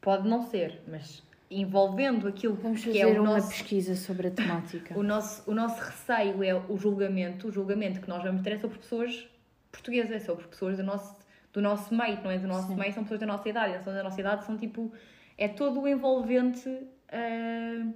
Pode 0.00 0.28
não 0.28 0.42
ser, 0.42 0.82
mas 0.86 1.22
envolvendo 1.50 2.28
aquilo 2.28 2.54
Vamos 2.54 2.80
que 2.80 2.88
fazer 2.88 2.98
é 3.00 3.06
o 3.06 3.22
uma 3.22 3.34
nosso 3.34 3.48
pesquisa 3.48 3.94
sobre 3.96 4.28
a 4.28 4.30
temática. 4.30 4.94
O 4.98 5.02
nosso, 5.02 5.50
o 5.50 5.54
nosso 5.54 5.80
receio 5.82 6.42
é 6.42 6.54
o 6.54 6.76
julgamento. 6.76 7.48
O 7.48 7.50
julgamento 7.52 8.00
que 8.00 8.08
nós 8.08 8.22
vamos 8.22 8.42
ter 8.42 8.52
é 8.52 8.58
sobre 8.58 8.78
pessoas 8.78 9.26
portuguesas, 9.72 10.12
é 10.12 10.18
sobre 10.20 10.46
pessoas 10.46 10.76
do 10.76 10.82
nosso, 10.82 11.16
do 11.52 11.62
nosso 11.62 11.94
meio, 11.94 12.22
não 12.22 12.30
é 12.30 12.38
do 12.38 12.46
nosso 12.46 12.68
Sim. 12.68 12.76
meio, 12.76 12.92
são 12.92 13.02
pessoas 13.04 13.20
da 13.20 13.26
nossa 13.26 13.48
idade. 13.48 13.78
Pessoas 13.78 13.96
da 13.96 14.02
nossa 14.02 14.20
idade 14.20 14.44
são 14.44 14.56
tipo. 14.58 14.92
É 15.38 15.48
todo 15.48 15.80
o 15.80 15.88
envolvente. 15.88 16.68
ah, 17.10 17.86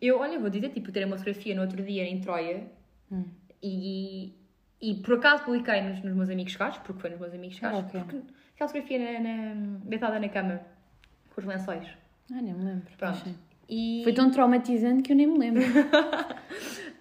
eu, 0.00 0.20
olha, 0.20 0.38
vou 0.38 0.48
dizer, 0.48 0.68
tipo, 0.70 0.90
ter 0.92 1.04
uma 1.04 1.18
fotografia 1.18 1.54
no 1.54 1.62
outro 1.62 1.82
dia 1.82 2.04
em 2.04 2.20
Troia 2.20 2.70
Hum. 3.10 3.24
e, 3.62 4.32
e 4.80 4.94
por 4.94 5.14
acaso 5.14 5.44
publiquei 5.44 5.80
nos, 5.82 6.02
nos 6.02 6.14
meus 6.14 6.30
amigos 6.30 6.54
gajos, 6.56 6.78
porque 6.78 7.00
foi 7.00 7.10
nos 7.10 7.18
meus 7.20 7.34
amigos 7.34 7.58
gajos, 7.58 7.78
Ah, 7.78 7.82
ok. 7.86 8.00
porque 8.00 8.16
aquela 8.54 8.68
fotografia 8.68 9.20
na, 9.20 9.54
na- 9.54 9.78
deitada 9.84 10.18
na 10.20 10.28
cama 10.28 10.60
com 11.34 11.40
os 11.40 11.46
lençóis. 11.46 11.86
Ah, 12.32 12.40
nem 12.42 12.52
me 12.54 12.64
lembro. 12.64 12.86
Pronto. 12.96 13.34
E, 13.68 14.00
Foi 14.04 14.12
tão 14.14 14.30
traumatizante 14.30 15.02
que 15.02 15.12
eu 15.12 15.16
nem 15.16 15.26
me 15.26 15.38
lembro. 15.38 15.62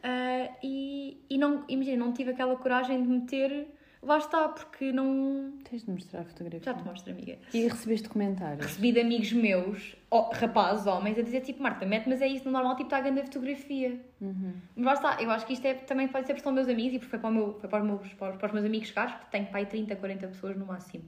Ah, 0.04 0.50
e, 0.64 1.18
e 1.30 1.38
não, 1.38 1.66
imagina, 1.68 1.98
não 2.06 2.14
tive 2.14 2.32
aquela 2.32 2.56
coragem 2.56 3.02
de 3.02 3.10
meter. 3.10 3.68
Lá 4.08 4.20
está, 4.20 4.48
porque 4.48 4.94
não. 4.94 5.52
Tens 5.70 5.84
de 5.84 5.92
mostrar 5.92 6.22
a 6.22 6.24
fotografia. 6.24 6.62
Já 6.64 6.74
te 6.74 6.86
mostro, 6.86 7.12
amiga. 7.12 7.38
E 7.54 7.68
recebeste 7.68 8.08
comentários. 8.08 8.66
Recebi 8.66 8.94
de 8.94 9.02
amigos 9.02 9.34
meus, 9.34 9.98
ó, 10.10 10.30
rapazes, 10.32 10.88
homens, 10.88 11.20
a 11.20 11.22
dizer 11.22 11.42
tipo, 11.42 11.62
Marta, 11.62 11.86
mete, 11.86 12.08
mas 12.08 12.22
é 12.22 12.28
isso 12.28 12.46
no 12.46 12.52
normal, 12.52 12.78
tipo, 12.78 12.86
está 12.88 13.00
a 13.00 13.02
grande 13.02 13.24
fotografia. 13.24 14.00
Uhum. 14.22 14.54
Mas 14.78 14.86
lá 14.86 14.94
está, 14.94 15.22
eu 15.22 15.30
acho 15.30 15.46
que 15.46 15.52
isto 15.52 15.66
é, 15.66 15.74
também 15.74 16.08
pode 16.08 16.26
ser 16.26 16.34
porque 16.34 16.44
são 16.46 16.54
meus 16.54 16.70
amigos 16.70 16.94
e 16.94 17.00
porque 17.00 17.10
foi 17.10 17.20
para, 17.20 17.30
o 17.30 17.34
meu, 17.34 17.60
foi 17.60 17.68
para, 17.68 17.82
os, 17.82 17.86
meus, 17.86 18.14
para, 18.14 18.46
os, 18.48 18.54
meus 18.54 18.66
amigos 18.66 18.92
caros, 18.92 19.14
que 19.16 19.30
tenho 19.30 19.46
para 19.48 19.58
aí 19.58 19.66
30, 19.66 19.94
40 19.98 20.28
pessoas 20.30 20.56
no 20.56 20.66
máximo. 20.66 21.04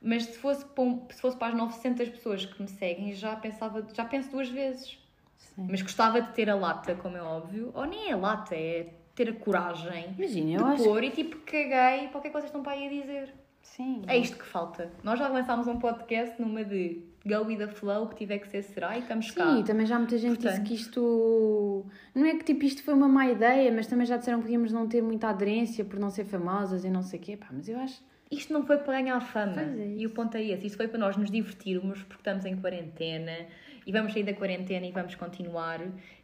Mas 0.00 0.22
se 0.24 0.38
fosse, 0.38 0.64
para 0.64 0.82
um- 0.82 1.06
se 1.10 1.20
fosse 1.20 1.36
para 1.36 1.48
as 1.48 1.54
900 1.54 2.08
pessoas 2.08 2.46
que 2.46 2.62
me 2.62 2.68
seguem, 2.68 3.12
já 3.12 3.36
pensava, 3.36 3.86
já 3.92 4.06
penso 4.06 4.30
duas 4.30 4.48
vezes. 4.48 4.98
Sim. 5.36 5.66
Mas 5.70 5.82
gostava 5.82 6.22
de 6.22 6.32
ter 6.32 6.48
a 6.48 6.54
lata, 6.54 6.94
como 6.94 7.18
é 7.18 7.22
óbvio, 7.22 7.70
ou 7.74 7.84
nem 7.84 8.10
é 8.10 8.16
lata, 8.16 8.54
é 8.54 8.94
ter 9.14 9.28
a 9.28 9.32
coragem 9.34 10.14
Imagina, 10.16 10.52
eu 10.52 10.64
de 10.64 10.72
acho 10.72 10.84
pôr 10.84 11.04
e 11.04 11.10
tipo 11.10 11.36
caguei 11.38 12.08
para 12.08 12.18
o 12.18 12.20
que 12.20 12.28
é 12.28 12.30
que 12.30 12.32
vocês 12.32 12.44
estão 12.44 12.62
para 12.62 12.72
aí 12.72 12.86
a 12.86 12.90
dizer. 12.90 13.34
Sim. 13.62 14.02
É 14.06 14.16
isto 14.16 14.36
que 14.36 14.44
falta. 14.44 14.90
Nós 15.02 15.18
já 15.18 15.28
lançámos 15.28 15.66
um 15.68 15.78
podcast 15.78 16.40
numa 16.40 16.64
de 16.64 17.02
go 17.24 17.44
with 17.44 17.58
the 17.58 17.68
flow, 17.68 18.08
que 18.08 18.16
tiver 18.16 18.38
que 18.38 18.48
ser 18.48 18.62
será 18.62 18.96
e 18.96 19.00
estamos 19.00 19.30
cá. 19.30 19.54
Sim, 19.54 19.62
também 19.62 19.86
já 19.86 19.98
muita 19.98 20.16
gente 20.18 20.36
Portanto. 20.38 20.62
disse 20.62 20.66
que 20.66 20.74
isto. 20.74 21.86
Não 22.14 22.26
é 22.26 22.34
que 22.34 22.44
tipo 22.44 22.64
isto 22.64 22.82
foi 22.82 22.94
uma 22.94 23.08
má 23.08 23.26
ideia, 23.28 23.70
mas 23.70 23.86
também 23.86 24.06
já 24.06 24.16
disseram 24.16 24.38
que 24.38 24.44
podíamos 24.44 24.72
não 24.72 24.88
ter 24.88 25.02
muita 25.02 25.28
aderência 25.28 25.84
por 25.84 25.98
não 25.98 26.10
ser 26.10 26.24
famosas 26.24 26.84
e 26.84 26.90
não 26.90 27.02
sei 27.02 27.18
o 27.18 27.22
quê. 27.22 27.36
Pá, 27.36 27.48
mas 27.52 27.68
eu 27.68 27.78
acho. 27.78 28.02
Isto 28.30 28.52
não 28.52 28.64
foi 28.64 28.78
para 28.78 29.00
ganhar 29.00 29.20
fama. 29.20 29.60
É 29.60 29.94
e 29.96 30.06
o 30.06 30.10
ponto 30.10 30.36
é 30.36 30.42
esse. 30.42 30.66
Isto 30.66 30.76
foi 30.76 30.86
para 30.88 30.98
nós 30.98 31.16
nos 31.16 31.30
divertirmos, 31.30 32.02
porque 32.04 32.20
estamos 32.20 32.44
em 32.44 32.56
quarentena 32.56 33.46
e 33.84 33.92
vamos 33.92 34.12
sair 34.12 34.22
da 34.22 34.32
quarentena 34.32 34.86
e 34.86 34.92
vamos 34.92 35.16
continuar. 35.16 35.80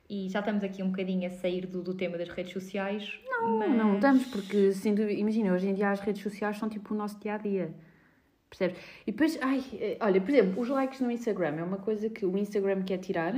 E 0.08 0.28
já 0.28 0.38
estamos 0.40 0.62
aqui 0.62 0.82
um 0.82 0.90
bocadinho 0.90 1.26
a 1.26 1.30
sair 1.30 1.66
do, 1.66 1.82
do 1.82 1.94
tema 1.94 2.16
das 2.16 2.28
redes 2.28 2.52
sociais. 2.52 3.20
Não, 3.28 3.58
Não, 3.58 3.68
não 3.68 3.94
estamos, 3.96 4.24
porque 4.26 4.72
sem 4.72 4.94
dúvida, 4.94 5.18
imagina, 5.18 5.52
hoje 5.52 5.68
em 5.68 5.74
dia 5.74 5.90
as 5.90 6.00
redes 6.00 6.22
sociais 6.22 6.56
são 6.58 6.68
tipo 6.68 6.94
o 6.94 6.96
nosso 6.96 7.18
dia 7.20 7.34
a 7.34 7.38
dia. 7.38 7.74
Percebes? 8.48 8.78
E 9.06 9.10
depois, 9.10 9.38
ai, 9.42 9.62
eh, 9.74 9.98
olha, 10.00 10.20
por 10.20 10.30
exemplo, 10.30 10.60
os 10.60 10.68
likes 10.68 11.00
no 11.00 11.10
Instagram 11.10 11.56
é 11.56 11.64
uma 11.64 11.78
coisa 11.78 12.08
que 12.08 12.24
o 12.24 12.38
Instagram 12.38 12.82
quer 12.82 12.98
tirar. 12.98 13.34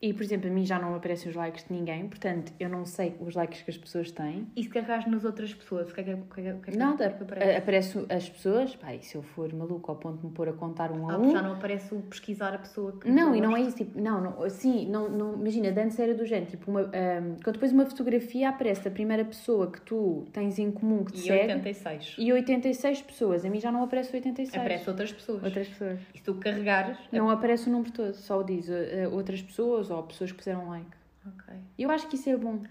E, 0.00 0.12
por 0.12 0.22
exemplo, 0.22 0.48
a 0.50 0.52
mim 0.52 0.64
já 0.66 0.78
não 0.78 0.94
aparecem 0.94 1.30
os 1.30 1.34
likes 1.34 1.64
de 1.66 1.72
ninguém, 1.72 2.06
portanto, 2.06 2.52
eu 2.60 2.68
não 2.68 2.84
sei 2.84 3.14
os 3.18 3.34
likes 3.34 3.62
que 3.62 3.70
as 3.70 3.78
pessoas 3.78 4.10
têm. 4.10 4.46
E 4.54 4.62
se 4.62 4.68
carregares 4.68 5.06
nas 5.06 5.24
outras 5.24 5.54
pessoas, 5.54 5.90
o 5.90 5.94
que 5.94 6.00
é 6.02 6.04
que, 6.04 6.12
o 6.12 6.16
que, 6.34 6.40
é 6.40 6.42
que, 6.42 6.48
é 6.48 6.72
que 6.72 6.76
Nada, 6.78 6.96
que 7.08 7.14
é 7.14 7.16
que 7.16 7.22
aparece? 7.22 7.50
a- 7.54 7.58
aparece 7.58 8.06
as 8.10 8.28
pessoas, 8.28 8.76
pá, 8.76 8.94
e 8.94 9.02
se 9.02 9.14
eu 9.16 9.22
for 9.22 9.50
maluco 9.54 9.90
ao 9.90 9.96
ponto 9.96 10.18
de 10.20 10.26
me 10.26 10.32
pôr 10.32 10.50
a 10.50 10.52
contar 10.52 10.92
um 10.92 11.08
a 11.08 11.14
Ah, 11.14 11.18
um. 11.18 11.30
já 11.30 11.40
não 11.40 11.52
aparece 11.54 11.94
o 11.94 12.00
pesquisar 12.02 12.52
a 12.54 12.58
pessoa 12.58 12.92
que 12.92 13.08
Não, 13.10 13.34
e 13.34 13.40
não 13.40 13.56
é 13.56 13.62
isso, 13.62 13.76
tipo, 13.78 13.98
não, 13.98 14.20
não, 14.20 14.42
assim, 14.42 14.86
não, 14.86 15.08
não, 15.08 15.34
imagina, 15.34 15.68
antes 15.82 15.98
era 15.98 16.14
do 16.14 16.26
género, 16.26 16.50
tipo, 16.50 16.70
uma, 16.70 16.82
ahm, 16.82 17.36
quando 17.42 17.54
depois 17.54 17.72
uma 17.72 17.86
fotografia 17.86 18.50
aparece 18.50 18.86
a 18.86 18.90
primeira 18.90 19.24
pessoa 19.24 19.70
que 19.70 19.80
tu 19.80 20.26
tens 20.30 20.58
em 20.58 20.70
comum 20.70 21.04
que 21.04 21.12
te 21.12 21.20
E 21.20 21.26
segue 21.26 21.52
86. 21.54 22.16
e 22.18 22.32
86 22.34 23.00
pessoas, 23.02 23.44
a 23.46 23.48
mim 23.48 23.60
já 23.60 23.72
não 23.72 23.82
aparece 23.82 24.14
86. 24.14 24.54
Aparece 24.60 24.90
outras 24.90 25.10
pessoas. 25.10 25.42
outras 25.42 25.68
pessoas. 25.68 26.00
E 26.14 26.18
se 26.18 26.22
tu 26.24 26.34
carregares. 26.34 26.98
Não 27.10 27.30
aparece 27.30 27.68
o 27.70 27.72
número 27.72 27.90
todo, 27.92 28.12
só 28.14 28.42
diz 28.42 28.68
eh, 28.68 29.08
outras 29.10 29.40
pessoas 29.40 29.86
ou 29.96 30.02
pessoas 30.04 30.30
que 30.32 30.38
puseram 30.38 30.68
like. 30.68 30.90
Ok. 31.26 31.54
Eu 31.78 31.90
acho 31.90 32.06
que 32.08 32.16
isso 32.16 32.28
é 32.30 32.36
bom. 32.36 32.62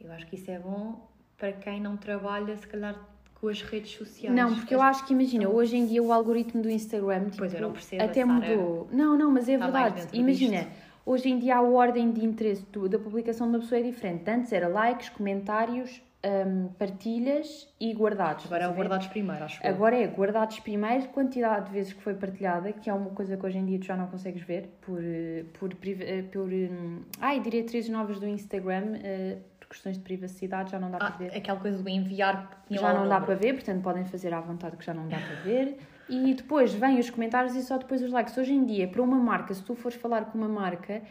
Eu 0.00 0.12
acho 0.12 0.26
que 0.26 0.36
isso 0.36 0.50
é 0.50 0.58
bom 0.58 1.08
para 1.36 1.52
quem 1.52 1.80
não 1.80 1.96
trabalha, 1.96 2.56
se 2.56 2.66
calhar, 2.66 2.96
com 3.40 3.48
as 3.48 3.62
redes 3.62 3.92
sociais. 3.92 4.34
Não, 4.34 4.54
porque 4.54 4.74
eu 4.74 4.82
acho 4.82 5.06
que, 5.06 5.12
imagina, 5.12 5.48
hoje 5.48 5.76
em 5.76 5.86
dia 5.86 6.02
o 6.02 6.12
algoritmo 6.12 6.60
do 6.60 6.70
Instagram, 6.70 7.26
tipo, 7.26 7.38
Pois, 7.38 7.54
eu 7.54 7.60
não 7.60 7.72
percebo, 7.72 8.02
até 8.02 8.24
mudou. 8.24 8.88
Não, 8.92 9.16
não, 9.16 9.30
mas 9.30 9.48
é 9.48 9.56
mais 9.56 9.72
verdade. 9.72 10.08
Imagina, 10.12 10.58
disto. 10.58 10.72
hoje 11.06 11.28
em 11.28 11.38
dia 11.38 11.56
a 11.56 11.62
ordem 11.62 12.10
de 12.10 12.24
interesse 12.24 12.64
da 12.90 12.98
publicação 12.98 13.48
de 13.48 13.54
uma 13.54 13.60
pessoa 13.60 13.78
é 13.78 13.82
diferente. 13.82 14.28
Antes 14.28 14.52
era 14.52 14.66
likes, 14.66 15.08
comentários, 15.10 16.02
hum, 16.24 16.68
partilhas 16.78 17.68
e 17.80 17.92
guardados. 17.92 18.46
Agora 18.46 18.64
é 18.64 18.68
o 18.68 18.72
guardados 18.72 19.06
primeiro, 19.06 19.44
acho 19.44 19.64
eu. 19.64 19.70
Agora 19.70 19.96
é 19.96 20.06
guardados 20.06 20.58
primeiro, 20.60 21.08
quantidade 21.08 21.66
de 21.66 21.72
vezes 21.72 21.92
que 21.92 22.02
foi 22.02 22.14
partilhada, 22.14 22.72
que 22.72 22.88
é 22.90 22.94
uma 22.94 23.10
coisa 23.10 23.36
que 23.36 23.46
hoje 23.46 23.58
em 23.58 23.64
dia 23.64 23.78
tu 23.78 23.86
já 23.86 23.96
não 23.96 24.06
consegues 24.08 24.42
ver 24.42 24.68
por, 24.80 24.98
eh, 25.02 25.44
por, 25.58 25.70
eh, 26.00 26.22
por 26.30 26.48
hum, 26.52 27.02
ai, 27.20 27.40
diretrizes 27.40 27.90
novas 27.90 28.18
do 28.18 28.26
Instagram, 28.26 28.94
eh, 29.02 29.38
por 29.60 29.68
questões 29.68 29.96
de 29.96 30.02
privacidade 30.02 30.70
já 30.72 30.78
não 30.78 30.90
dá 30.90 30.96
Ah, 31.00 31.10
para 31.10 31.16
ver. 31.28 31.36
aquela 31.36 31.60
coisa 31.60 31.82
do 31.82 31.88
enviar 31.88 32.62
que 32.66 32.74
Já 32.74 32.92
não 32.92 33.08
dá 33.08 33.20
para 33.20 33.34
ver, 33.34 33.54
portanto 33.54 33.82
podem 33.82 34.04
fazer 34.04 34.32
à 34.34 34.40
vontade 34.40 34.76
que 34.76 34.84
já 34.84 34.94
não 34.94 35.08
dá 35.08 35.18
para 35.18 35.36
ver. 35.42 35.78
E 36.08 36.32
depois 36.32 36.72
vêm 36.72 36.98
os 36.98 37.10
comentários 37.10 37.54
e 37.54 37.62
só 37.62 37.76
depois 37.76 38.02
os 38.02 38.10
likes. 38.10 38.34
Hoje 38.38 38.54
em 38.54 38.64
dia, 38.64 38.88
para 38.88 39.02
uma 39.02 39.18
marca, 39.18 39.52
se 39.52 39.62
tu 39.62 39.74
fores 39.74 39.94
falar 39.98 40.24
com 40.24 40.38
uma 40.38 40.48
marca, 40.48 41.02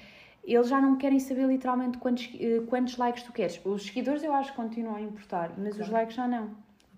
eles 0.54 0.70
já 0.70 0.80
não 0.80 0.98
querem 0.98 1.20
saber 1.20 1.46
literalmente 1.46 1.98
quantos, 1.98 2.30
eh, 2.40 2.62
quantos 2.68 2.98
likes 2.98 3.24
tu 3.24 3.34
queres. 3.34 3.60
Os 3.66 3.84
seguidores 3.84 4.24
eu 4.24 4.34
acho 4.34 4.52
que 4.52 4.58
continuam 4.58 4.96
a 4.96 5.02
importar, 5.02 5.52
mas 5.58 5.78
os 5.78 5.90
likes 5.90 6.16
já 6.16 6.28
não. 6.28 6.50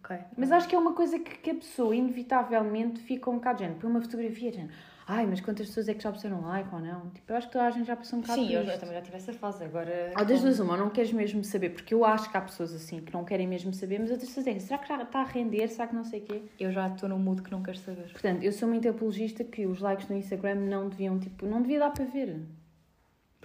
Ok. 0.04 0.18
Mas 0.38 0.52
acho 0.52 0.68
que 0.68 0.76
é 0.76 0.80
uma 0.80 0.94
coisa 0.94 1.20
que, 1.20 1.38
que 1.40 1.50
a 1.50 1.56
pessoa, 1.56 1.96
inevitavelmente, 1.96 3.00
fica 3.02 3.30
um 3.30 3.36
bocado 3.36 3.60
gente. 3.60 3.80
Põe 3.80 3.90
uma 3.90 4.02
fotografia, 4.02 4.52
gente. 4.52 4.74
Ai, 5.12 5.26
mas 5.26 5.42
quantas 5.42 5.66
pessoas 5.66 5.90
é 5.90 5.96
que 5.96 6.04
já 6.04 6.12
puseram 6.12 6.40
like 6.42 6.70
ou 6.72 6.80
não? 6.80 7.10
Tipo, 7.10 7.34
eu 7.34 7.38
acho 7.38 7.48
que 7.48 7.54
toda 7.54 7.66
a 7.66 7.72
gente 7.72 7.88
já 7.88 7.96
passou 7.96 8.20
um 8.20 8.22
bocado 8.22 8.42
Sim, 8.42 8.54
eu, 8.54 8.62
eu 8.62 8.80
também 8.80 8.94
já 8.94 9.02
tive 9.02 9.18
essa 9.18 9.34
fase. 9.34 9.64
Agora. 9.64 10.14
Ou 10.16 10.24
das 10.24 10.42
duas 10.42 10.60
uma, 10.60 10.78
não 10.78 10.92
queres 10.92 11.12
mesmo 11.12 11.44
saber, 11.44 11.72
porque 11.72 11.96
eu 11.96 12.06
acho 12.06 12.30
que 12.30 12.38
há 12.38 12.42
pessoas 12.42 12.76
assim 12.76 13.02
que 13.02 13.12
não 13.12 13.26
querem 13.26 13.48
mesmo 13.48 13.74
saber, 13.74 14.00
mas 14.00 14.12
outras 14.12 14.30
pessoas 14.30 14.46
dizem, 14.46 14.60
será 14.60 14.78
que 14.78 14.88
já 14.88 15.02
está 15.02 15.22
a 15.22 15.24
render? 15.24 15.68
Será 15.68 15.88
que 15.88 15.96
não 15.96 16.04
sei 16.04 16.20
o 16.20 16.24
quê? 16.24 16.44
Eu 16.60 16.72
já 16.72 16.88
estou 16.88 17.10
num 17.10 17.18
mood 17.18 17.42
que 17.42 17.52
não 17.52 17.64
quero 17.64 17.80
saber. 17.80 18.12
Portanto, 18.12 18.44
eu 18.44 18.52
sou 18.52 18.70
muito 18.70 18.88
apologista 18.88 19.44
que 19.44 19.66
os 19.66 19.82
likes 19.82 20.08
no 20.08 20.16
Instagram 20.16 20.56
não 20.56 20.88
deviam, 20.88 21.18
tipo, 21.18 21.44
não 21.48 21.64
devia 21.64 21.80
dar 21.80 21.90
para 21.90 22.06
ver. 22.06 22.40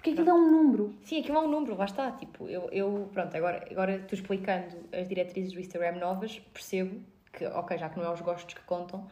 Porque 0.04 0.20
aquilo 0.20 0.28
é 0.28 0.34
um 0.34 0.50
número. 0.50 0.94
Sim, 1.02 1.20
aquilo 1.20 1.38
é 1.38 1.40
um 1.40 1.48
número, 1.48 1.74
lá 1.76 1.86
está. 1.86 2.12
Tipo, 2.12 2.46
eu, 2.46 2.68
eu 2.70 3.08
pronto, 3.10 3.34
agora, 3.34 3.66
agora 3.70 3.98
tu 4.06 4.14
explicando 4.14 4.66
as 4.92 5.08
diretrizes 5.08 5.54
do 5.54 5.60
Instagram 5.60 5.92
novas, 5.92 6.38
percebo 6.52 7.00
que, 7.32 7.46
ok, 7.46 7.78
já 7.78 7.88
que 7.88 7.98
não 7.98 8.04
é 8.04 8.12
os 8.12 8.20
gostos 8.20 8.52
que 8.52 8.60
contam, 8.64 9.08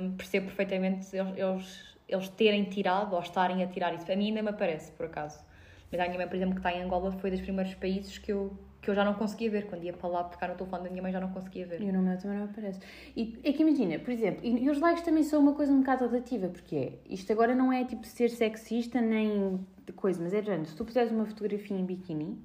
hum, 0.00 0.14
percebo 0.16 0.46
perfeitamente 0.46 1.14
eles, 1.14 1.36
eles, 1.36 1.96
eles 2.08 2.28
terem 2.30 2.64
tirado 2.64 3.14
ou 3.14 3.20
estarem 3.20 3.62
a 3.62 3.66
tirar 3.66 3.92
isso. 3.92 4.10
A 4.10 4.16
mim 4.16 4.28
ainda 4.28 4.42
me 4.42 4.48
aparece, 4.48 4.90
por 4.92 5.04
acaso. 5.04 5.44
Mas 5.92 6.00
a 6.00 6.04
minha 6.06 6.16
mãe, 6.16 6.26
por 6.26 6.36
exemplo, 6.36 6.54
que 6.54 6.60
está 6.60 6.72
em 6.72 6.82
Angola, 6.82 7.12
foi 7.12 7.30
dos 7.30 7.42
primeiros 7.42 7.74
países 7.74 8.16
que 8.16 8.32
eu, 8.32 8.56
que 8.80 8.88
eu 8.88 8.94
já 8.94 9.04
não 9.04 9.12
conseguia 9.12 9.50
ver. 9.50 9.66
Quando 9.66 9.84
ia 9.84 9.92
para 9.92 10.08
lá 10.08 10.24
pegar 10.24 10.48
no 10.48 10.54
telefone 10.54 10.84
da 10.84 10.90
minha 10.90 11.02
mãe, 11.02 11.12
já 11.12 11.20
não 11.20 11.30
conseguia 11.30 11.66
ver. 11.66 11.82
E 11.82 11.90
o 11.90 12.00
meu 12.00 12.18
também 12.18 12.38
não 12.38 12.46
aparece. 12.46 12.80
E 13.14 13.38
é 13.44 13.52
que 13.52 13.62
imagina, 13.62 13.98
por 13.98 14.10
exemplo, 14.10 14.40
e, 14.42 14.70
os 14.70 14.80
likes 14.80 15.04
também 15.04 15.22
são 15.22 15.40
uma 15.40 15.52
coisa 15.52 15.70
um 15.70 15.80
bocado 15.80 16.06
relativa, 16.06 16.48
porque 16.48 16.76
é, 16.76 17.12
isto 17.12 17.30
agora 17.30 17.54
não 17.54 17.70
é 17.70 17.84
tipo 17.84 18.06
ser 18.06 18.30
sexista 18.30 19.02
nem 19.02 19.60
de 19.86 19.92
coisa, 19.92 20.22
mas 20.22 20.32
é 20.32 20.40
de 20.40 20.46
género, 20.46 20.66
se 20.66 20.74
tu 20.74 20.84
puseres 20.84 21.12
uma 21.12 21.26
fotografia 21.26 21.76
em 21.76 21.84
biquíni, 21.84 22.38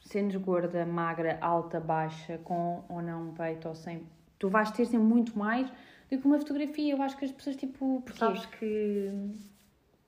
sendo 0.00 0.40
gorda, 0.40 0.84
magra, 0.84 1.38
alta, 1.40 1.78
baixa, 1.78 2.38
com 2.38 2.82
ou 2.88 3.00
não 3.00 3.32
peito 3.34 3.68
ou 3.68 3.74
sem, 3.76 4.02
tu 4.38 4.48
vais 4.48 4.72
ter 4.72 4.86
sempre 4.86 5.06
muito 5.06 5.38
mais 5.38 5.70
do 6.10 6.18
que 6.18 6.26
uma 6.26 6.38
fotografia. 6.38 6.94
Eu 6.94 7.00
acho 7.00 7.16
que 7.16 7.24
as 7.24 7.30
pessoas 7.30 7.54
tipo. 7.54 8.00
Porquê? 8.00 8.18
Sabes 8.18 8.46
que, 8.46 9.12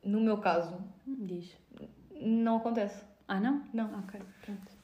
no 0.02 0.20
meu 0.20 0.38
caso, 0.38 0.76
Diz. 1.06 1.59
Não 2.20 2.56
acontece. 2.58 3.04
Ah, 3.28 3.40
não? 3.40 3.62
Não. 3.72 3.86
Ok, 4.00 4.20
pronto. 4.42 4.80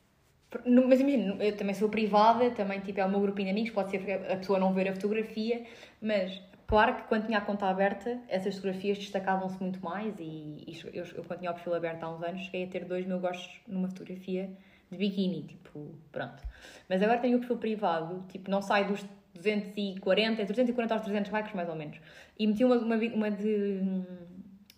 Mas 0.88 1.00
imagina, 1.00 1.42
eu 1.42 1.56
também 1.56 1.74
sou 1.74 1.88
privada, 1.88 2.50
também 2.52 2.80
tipo, 2.80 3.00
é 3.00 3.04
o 3.04 3.10
meu 3.10 3.20
grupinho 3.20 3.46
de 3.46 3.50
amigos, 3.50 3.70
pode 3.72 3.90
ser 3.90 3.98
a 4.30 4.36
pessoa 4.36 4.58
não 4.58 4.72
ver 4.72 4.88
a 4.88 4.94
fotografia, 4.94 5.64
mas 6.00 6.40
claro 6.66 6.94
que 6.96 7.02
quando 7.02 7.26
tinha 7.26 7.38
a 7.38 7.40
conta 7.40 7.66
aberta, 7.66 8.18
essas 8.28 8.54
fotografias 8.54 8.96
destacavam-se 8.96 9.60
muito 9.60 9.80
mais 9.84 10.14
e 10.18 10.64
isto- 10.68 10.88
eu, 10.94 11.04
eu 11.16 11.24
quando 11.24 11.40
tinha 11.40 11.50
o 11.50 11.54
perfil 11.54 11.74
aberto 11.74 12.02
há 12.04 12.14
uns 12.14 12.22
anos, 12.22 12.42
cheguei 12.42 12.64
a 12.64 12.68
ter 12.68 12.84
2 12.84 13.04
mil 13.04 13.18
gostos 13.18 13.60
numa 13.66 13.88
fotografia 13.88 14.48
de 14.90 14.96
biquíni, 14.96 15.42
tipo, 15.42 15.94
pronto. 16.12 16.42
Mas 16.88 17.02
agora 17.02 17.18
tenho 17.18 17.36
o 17.36 17.40
perfil 17.40 17.58
privado, 17.58 18.24
tipo, 18.28 18.48
não 18.48 18.62
sai 18.62 18.84
dos 18.86 19.04
240, 19.34 20.42
entre 20.42 20.52
240 20.54 20.94
aos 20.94 21.02
300 21.02 21.30
likes 21.32 21.52
mais 21.54 21.68
ou 21.68 21.74
menos. 21.74 21.98
E 22.38 22.46
meti 22.46 22.64
uma, 22.64 22.76
uma, 22.76 22.96
uma 22.96 23.30
de 23.30 23.80
hum, 23.82 24.04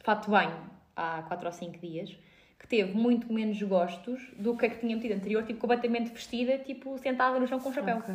fato 0.03 0.25
de 0.25 0.31
banho 0.31 0.57
há 0.97 1.23
4 1.23 1.47
ou 1.47 1.53
5 1.53 1.79
dias, 1.79 2.17
que 2.59 2.67
teve 2.67 2.93
muito 2.93 3.33
menos 3.33 3.63
gostos 3.63 4.21
do 4.37 4.57
que 4.57 4.67
a 4.67 4.69
que 4.69 4.81
tinha 4.81 4.97
metido 4.97 5.15
anterior, 5.15 5.45
tipo, 5.45 5.61
completamente 5.61 6.11
vestida, 6.11 6.59
tipo, 6.59 6.99
sentada 6.99 7.39
no 7.39 7.47
chão 7.47 7.61
com 7.61 7.69
um 7.69 7.73
chapéu. 7.73 7.99
Ok. 7.99 8.15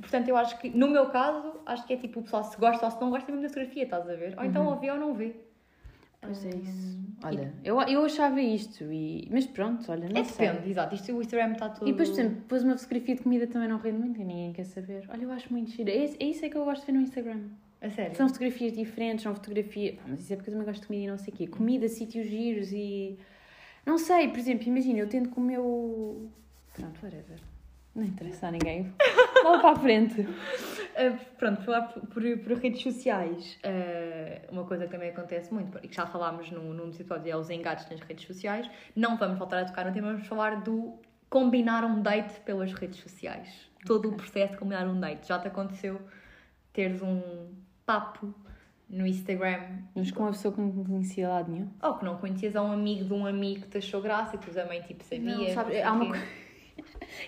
Portanto, 0.00 0.28
eu 0.28 0.36
acho 0.36 0.58
que, 0.58 0.70
no 0.70 0.88
meu 0.88 1.06
caso, 1.06 1.60
acho 1.66 1.86
que 1.86 1.94
é 1.94 1.96
tipo, 1.96 2.20
o 2.20 2.22
pessoal 2.22 2.44
se 2.44 2.56
gosta 2.56 2.84
ou 2.84 2.90
se 2.90 3.00
não 3.00 3.10
gosta 3.10 3.30
mesmo 3.30 3.42
da 3.42 3.48
fotografia, 3.48 3.82
estás 3.82 4.08
a 4.08 4.14
ver? 4.14 4.34
Ou 4.38 4.44
então 4.44 4.66
ou 4.66 4.76
vê 4.76 4.90
ou 4.90 4.98
não 4.98 5.14
vê. 5.14 5.34
Pois 6.20 6.44
é 6.46 6.50
isso. 6.50 6.98
Olha, 7.24 7.52
eu, 7.64 7.80
eu 7.82 8.04
achava 8.04 8.40
isto, 8.40 8.84
e... 8.92 9.28
mas 9.30 9.44
pronto, 9.44 9.90
olha, 9.90 10.08
não 10.08 10.20
é 10.20 10.24
sei. 10.24 10.46
depende, 10.46 10.70
exato. 10.70 10.94
Isto 10.94 11.12
o 11.12 11.20
Instagram 11.20 11.52
está 11.52 11.68
todo... 11.68 11.88
E 11.88 11.90
depois, 11.90 12.10
por 12.10 12.14
exemplo, 12.14 12.36
depois 12.36 12.62
uma 12.62 12.78
fotografia 12.78 13.16
de 13.16 13.22
comida 13.22 13.46
também 13.48 13.68
não 13.68 13.78
rende 13.78 13.98
muito, 13.98 14.20
e 14.20 14.24
ninguém 14.24 14.52
quer 14.52 14.64
saber. 14.64 15.04
Olha, 15.08 15.24
eu 15.24 15.32
acho 15.32 15.52
muito 15.52 15.72
giro. 15.72 15.90
É 15.90 15.96
isso, 15.96 16.16
é 16.20 16.24
isso 16.24 16.44
é 16.44 16.48
que 16.48 16.56
eu 16.56 16.64
gosto 16.64 16.86
de 16.86 16.92
ver 16.92 16.98
no 16.98 17.04
Instagram. 17.04 17.40
A 17.80 17.90
sério? 17.90 18.14
São 18.14 18.28
fotografias 18.28 18.72
diferentes, 18.72 19.24
são 19.24 19.34
fotografias. 19.34 19.96
Pá, 19.96 20.02
mas 20.06 20.20
isso 20.20 20.32
é 20.32 20.36
porque 20.36 20.50
eu 20.50 20.54
também 20.54 20.66
gosto 20.66 20.82
de 20.82 20.86
comida 20.86 21.04
e 21.04 21.08
não 21.08 21.18
sei 21.18 21.34
o 21.34 21.36
quê. 21.36 21.46
Comida, 21.48 21.88
sítios 21.88 22.26
giros 22.28 22.72
e. 22.72 23.18
Não 23.84 23.98
sei, 23.98 24.28
por 24.28 24.38
exemplo, 24.38 24.68
imagina, 24.68 24.98
eu 25.00 25.08
tento 25.08 25.30
com 25.30 25.40
o 25.40 25.44
meu. 25.44 26.30
Pronto, 26.74 26.98
whatever. 27.02 27.38
Não 27.94 28.04
interessa 28.04 28.48
a 28.48 28.50
ninguém. 28.50 28.92
Vá 29.42 29.58
para 29.58 29.70
a 29.70 29.76
frente. 29.76 30.20
Uh, 30.22 31.18
pronto, 31.36 31.62
falar 31.62 31.82
por, 31.88 32.06
por, 32.06 32.22
por 32.38 32.56
redes 32.58 32.82
sociais, 32.82 33.58
uh, 33.64 34.52
uma 34.52 34.64
coisa 34.64 34.86
que 34.86 34.92
também 34.92 35.10
acontece 35.10 35.52
muito, 35.52 35.78
e 35.82 35.88
que 35.88 35.94
já 35.94 36.06
falámos 36.06 36.50
num, 36.50 36.72
num 36.72 36.88
dos 36.88 36.98
episódios, 36.98 37.28
é 37.28 37.36
os 37.36 37.50
engates 37.50 37.88
nas 37.90 38.00
redes 38.00 38.26
sociais. 38.26 38.70
Não 38.96 39.16
vamos 39.18 39.38
voltar 39.38 39.60
a 39.60 39.64
tocar 39.64 39.84
no 39.84 39.92
tema, 39.92 40.12
vamos 40.12 40.26
falar 40.26 40.62
do 40.62 40.94
combinar 41.28 41.84
um 41.84 42.00
date 42.00 42.40
pelas 42.40 42.72
redes 42.72 43.00
sociais. 43.00 43.48
Todo 43.84 44.10
o 44.10 44.12
processo 44.14 44.52
de 44.52 44.58
combinar 44.58 44.86
um 44.86 44.98
date. 44.98 45.26
Já 45.26 45.38
te 45.38 45.48
aconteceu 45.48 46.00
teres 46.72 47.02
um 47.02 47.52
papo 47.84 48.34
no 48.92 49.06
Instagram 49.06 49.58
Mas 49.94 50.10
com 50.10 50.22
uma 50.22 50.32
pessoa 50.32 50.54
que 50.54 50.60
não 50.60 50.70
conhecia 50.84 51.28
lado 51.28 51.50
nenhum. 51.50 51.68
ou 51.82 51.94
que 51.94 52.04
não 52.04 52.16
conhecias 52.18 52.54
a 52.54 52.62
um 52.62 52.70
amigo 52.72 53.04
de 53.06 53.12
um 53.14 53.26
amigo 53.26 53.62
que 53.62 53.68
te 53.68 53.78
achou 53.78 54.00
graça 54.02 54.36
e 54.36 54.38
tu 54.38 54.50
também 54.50 54.82
tipo 54.82 55.02
sabias. 55.02 55.24
Não, 55.38 55.48
sabes, 55.54 55.82
há 55.82 55.92
uma 55.92 56.06
coisa. 56.06 56.24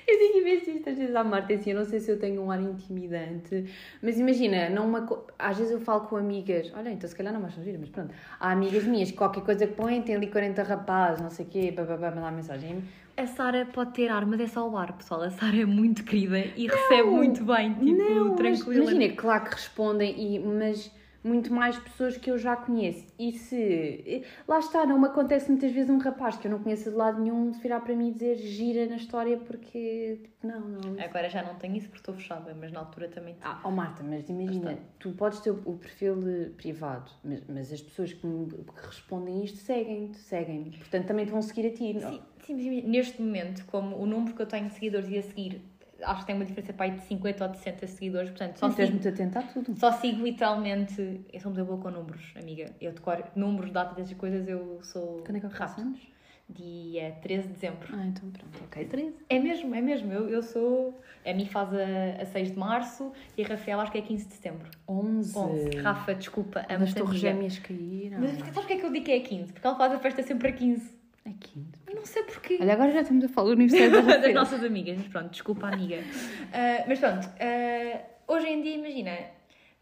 Eu 0.08 0.18
digo 0.18 0.38
imenso 0.38 0.70
isto 0.70 0.88
às 0.88 0.96
vezes 0.96 1.14
à 1.14 1.22
Marta, 1.22 1.52
assim, 1.52 1.70
eu 1.70 1.76
não 1.78 1.84
sei 1.84 2.00
se 2.00 2.10
eu 2.10 2.18
tenho 2.18 2.42
um 2.42 2.50
ar 2.50 2.60
intimidante, 2.60 3.66
mas 4.02 4.18
imagina, 4.18 4.68
não 4.70 4.86
uma 4.88 5.02
co- 5.02 5.26
às 5.38 5.58
vezes 5.58 5.72
eu 5.72 5.80
falo 5.80 6.02
com 6.06 6.16
amigas, 6.16 6.72
olha, 6.74 6.90
então 6.90 7.08
se 7.08 7.14
calhar 7.14 7.32
não 7.32 7.40
mais 7.40 7.52
giro, 7.54 7.78
mas 7.78 7.90
pronto, 7.90 8.12
há 8.40 8.50
amigas 8.50 8.84
minhas 8.84 9.10
que 9.10 9.16
qualquer 9.16 9.42
coisa 9.44 9.66
que 9.66 9.74
põem, 9.74 10.00
tem 10.02 10.16
ali 10.16 10.28
40 10.28 10.62
rapazes, 10.62 11.20
não 11.20 11.30
sei 11.30 11.44
o 11.44 11.48
quê, 11.48 11.70
bababá, 11.70 12.10
mandar 12.10 12.32
mensagem. 12.32 12.82
A 13.16 13.26
Sara 13.26 13.66
pode 13.66 13.92
ter 13.92 14.08
ar, 14.08 14.24
mas 14.26 14.40
é 14.40 14.46
só 14.46 14.68
o 14.68 14.76
ar, 14.76 14.92
pessoal. 14.96 15.22
A 15.22 15.30
Sara 15.30 15.56
é 15.60 15.64
muito 15.66 16.04
querida 16.04 16.38
e 16.38 16.66
recebe 16.66 17.10
muito 17.10 17.44
bem, 17.44 17.74
tipo, 17.74 17.84
não, 17.84 18.28
mas 18.30 18.36
tranquila. 18.36 18.90
imagina, 18.92 19.14
claro 19.14 19.44
que 19.44 19.50
respondem, 19.52 20.14
e, 20.18 20.38
mas 20.38 20.90
muito 21.24 21.52
mais 21.52 21.78
pessoas 21.78 22.16
que 22.18 22.30
eu 22.30 22.36
já 22.38 22.54
conheço. 22.54 23.06
E 23.18 23.32
se. 23.32 24.22
Lá 24.46 24.58
está, 24.58 24.84
não 24.84 25.00
me 25.00 25.06
acontece 25.06 25.50
muitas 25.50 25.72
vezes 25.72 25.88
um 25.90 25.96
rapaz 25.98 26.36
que 26.36 26.46
eu 26.46 26.50
não 26.50 26.58
conheço 26.62 26.90
de 26.90 26.96
lado 26.96 27.20
nenhum 27.20 27.52
se 27.54 27.60
virar 27.62 27.80
para 27.80 27.96
mim 27.96 28.10
e 28.10 28.12
dizer 28.12 28.36
gira 28.36 28.86
na 28.86 28.96
história 28.96 29.38
porque. 29.38 30.20
tipo, 30.22 30.46
Não, 30.46 30.60
não. 30.60 31.02
Agora 31.02 31.28
já 31.30 31.42
não 31.42 31.54
tenho 31.56 31.76
isso 31.76 31.86
porque 31.86 32.00
estou 32.00 32.14
fechada, 32.14 32.54
mas 32.54 32.70
na 32.70 32.80
altura 32.80 33.08
também 33.08 33.34
tinha. 33.34 33.46
Ah, 33.46 33.60
oh 33.64 33.70
Marta, 33.70 34.02
mas 34.04 34.28
imagina, 34.28 34.66
Bastante. 34.66 34.82
tu 34.98 35.12
podes 35.12 35.40
ter 35.40 35.50
o 35.50 35.78
perfil 35.78 36.16
privado, 36.56 37.10
mas, 37.24 37.42
mas 37.48 37.72
as 37.72 37.80
pessoas 37.80 38.12
que, 38.12 38.26
me- 38.26 38.46
que 38.48 38.86
respondem 38.86 39.42
isto 39.44 39.58
seguem-te, 39.58 40.18
seguem 40.18 40.64
Portanto, 40.78 41.06
também 41.06 41.24
te 41.24 41.30
vão 41.32 41.40
seguir 41.40 41.68
a 41.68 41.70
ti. 41.72 41.94
não? 41.94 42.12
Sim, 42.44 42.58
sim, 42.58 42.82
neste 42.82 43.22
momento, 43.22 43.64
como 43.66 43.96
o 43.96 44.04
número 44.04 44.34
que 44.34 44.42
eu 44.42 44.46
tenho 44.46 44.66
de 44.68 44.74
seguidores 44.74 45.08
e 45.08 45.16
a 45.16 45.22
seguir 45.22 45.62
acho 46.02 46.20
que 46.20 46.26
tem 46.26 46.34
uma 46.34 46.44
diferença 46.44 46.72
para 46.72 46.86
aí 46.86 46.92
de 46.92 47.02
50 47.02 47.44
ou 47.44 47.50
de 47.50 47.58
60 47.58 47.86
seguidores, 47.86 48.30
portanto, 48.30 48.58
só 48.58 48.70
sigo, 48.70 48.90
muito 48.90 49.08
atenta 49.08 49.38
a 49.38 49.42
tudo. 49.42 49.78
só 49.78 49.92
sigo 49.92 50.22
literalmente. 50.22 51.20
Eu 51.32 51.40
sou 51.40 51.52
muito 51.52 51.66
boa 51.66 51.78
com 51.78 51.90
números, 51.90 52.32
amiga. 52.36 52.74
Eu 52.80 52.92
decoro 52.92 53.24
números, 53.34 53.70
datas, 53.70 53.96
dessas 53.96 54.16
coisas, 54.16 54.48
eu 54.48 54.80
sou. 54.82 55.22
Quando 55.24 55.36
é 55.36 55.40
que 55.40 55.46
eu 55.46 55.50
rápido. 55.50 55.82
anos? 55.82 56.14
Dia 56.46 57.16
13 57.22 57.48
de 57.48 57.54
dezembro. 57.54 57.88
Ah, 57.90 58.06
então 58.06 58.28
pronto. 58.30 58.64
Ok, 58.64 58.84
13. 58.84 59.14
É 59.30 59.38
mesmo, 59.38 59.74
é 59.74 59.80
mesmo. 59.80 60.12
Eu, 60.12 60.28
eu 60.28 60.42
sou. 60.42 61.00
A 61.24 61.32
mim 61.32 61.46
faz 61.46 61.70
a, 61.72 62.22
a 62.22 62.26
6 62.26 62.50
de 62.50 62.58
março 62.58 63.12
e 63.36 63.42
a 63.42 63.48
Rafael 63.48 63.80
acho 63.80 63.90
que 63.90 63.96
é 63.96 64.02
15 64.02 64.26
de 64.26 64.34
setembro. 64.34 64.70
11. 64.86 65.38
11. 65.38 65.70
Rafa, 65.78 66.14
desculpa, 66.14 66.66
amo 66.68 66.84
As 66.84 66.92
torres 66.92 67.18
gêmeas 67.18 67.58
caíram. 67.58 68.20
Mas 68.20 68.32
sabes 68.32 68.52
porque 68.52 68.74
é 68.74 68.76
que 68.76 68.84
eu 68.84 68.92
digo 68.92 69.06
que 69.06 69.12
é 69.12 69.20
15? 69.20 69.52
Porque 69.54 69.66
ela 69.66 69.76
faz 69.76 69.94
a 69.94 69.98
festa 69.98 70.22
sempre 70.22 70.48
a 70.48 70.52
15. 70.52 70.94
É 71.24 71.30
15. 71.30 71.66
Não 72.04 72.12
sei 72.12 72.22
porquê. 72.24 72.58
Olha, 72.60 72.74
agora 72.74 72.92
já 72.92 73.00
estamos 73.00 73.24
a 73.24 73.28
falar 73.30 73.46
do 73.48 73.52
aniversário 73.54 74.06
da 74.06 74.16
das 74.20 74.34
nossas 74.34 74.62
amigas, 74.62 74.98
mas 74.98 75.08
pronto, 75.08 75.30
desculpa, 75.30 75.68
amiga. 75.68 76.04
Ah, 76.52 76.84
mas 76.86 76.98
pronto, 76.98 77.26
ah, 77.40 78.00
hoje 78.28 78.46
em 78.46 78.60
dia, 78.60 78.74
imagina, 78.74 79.16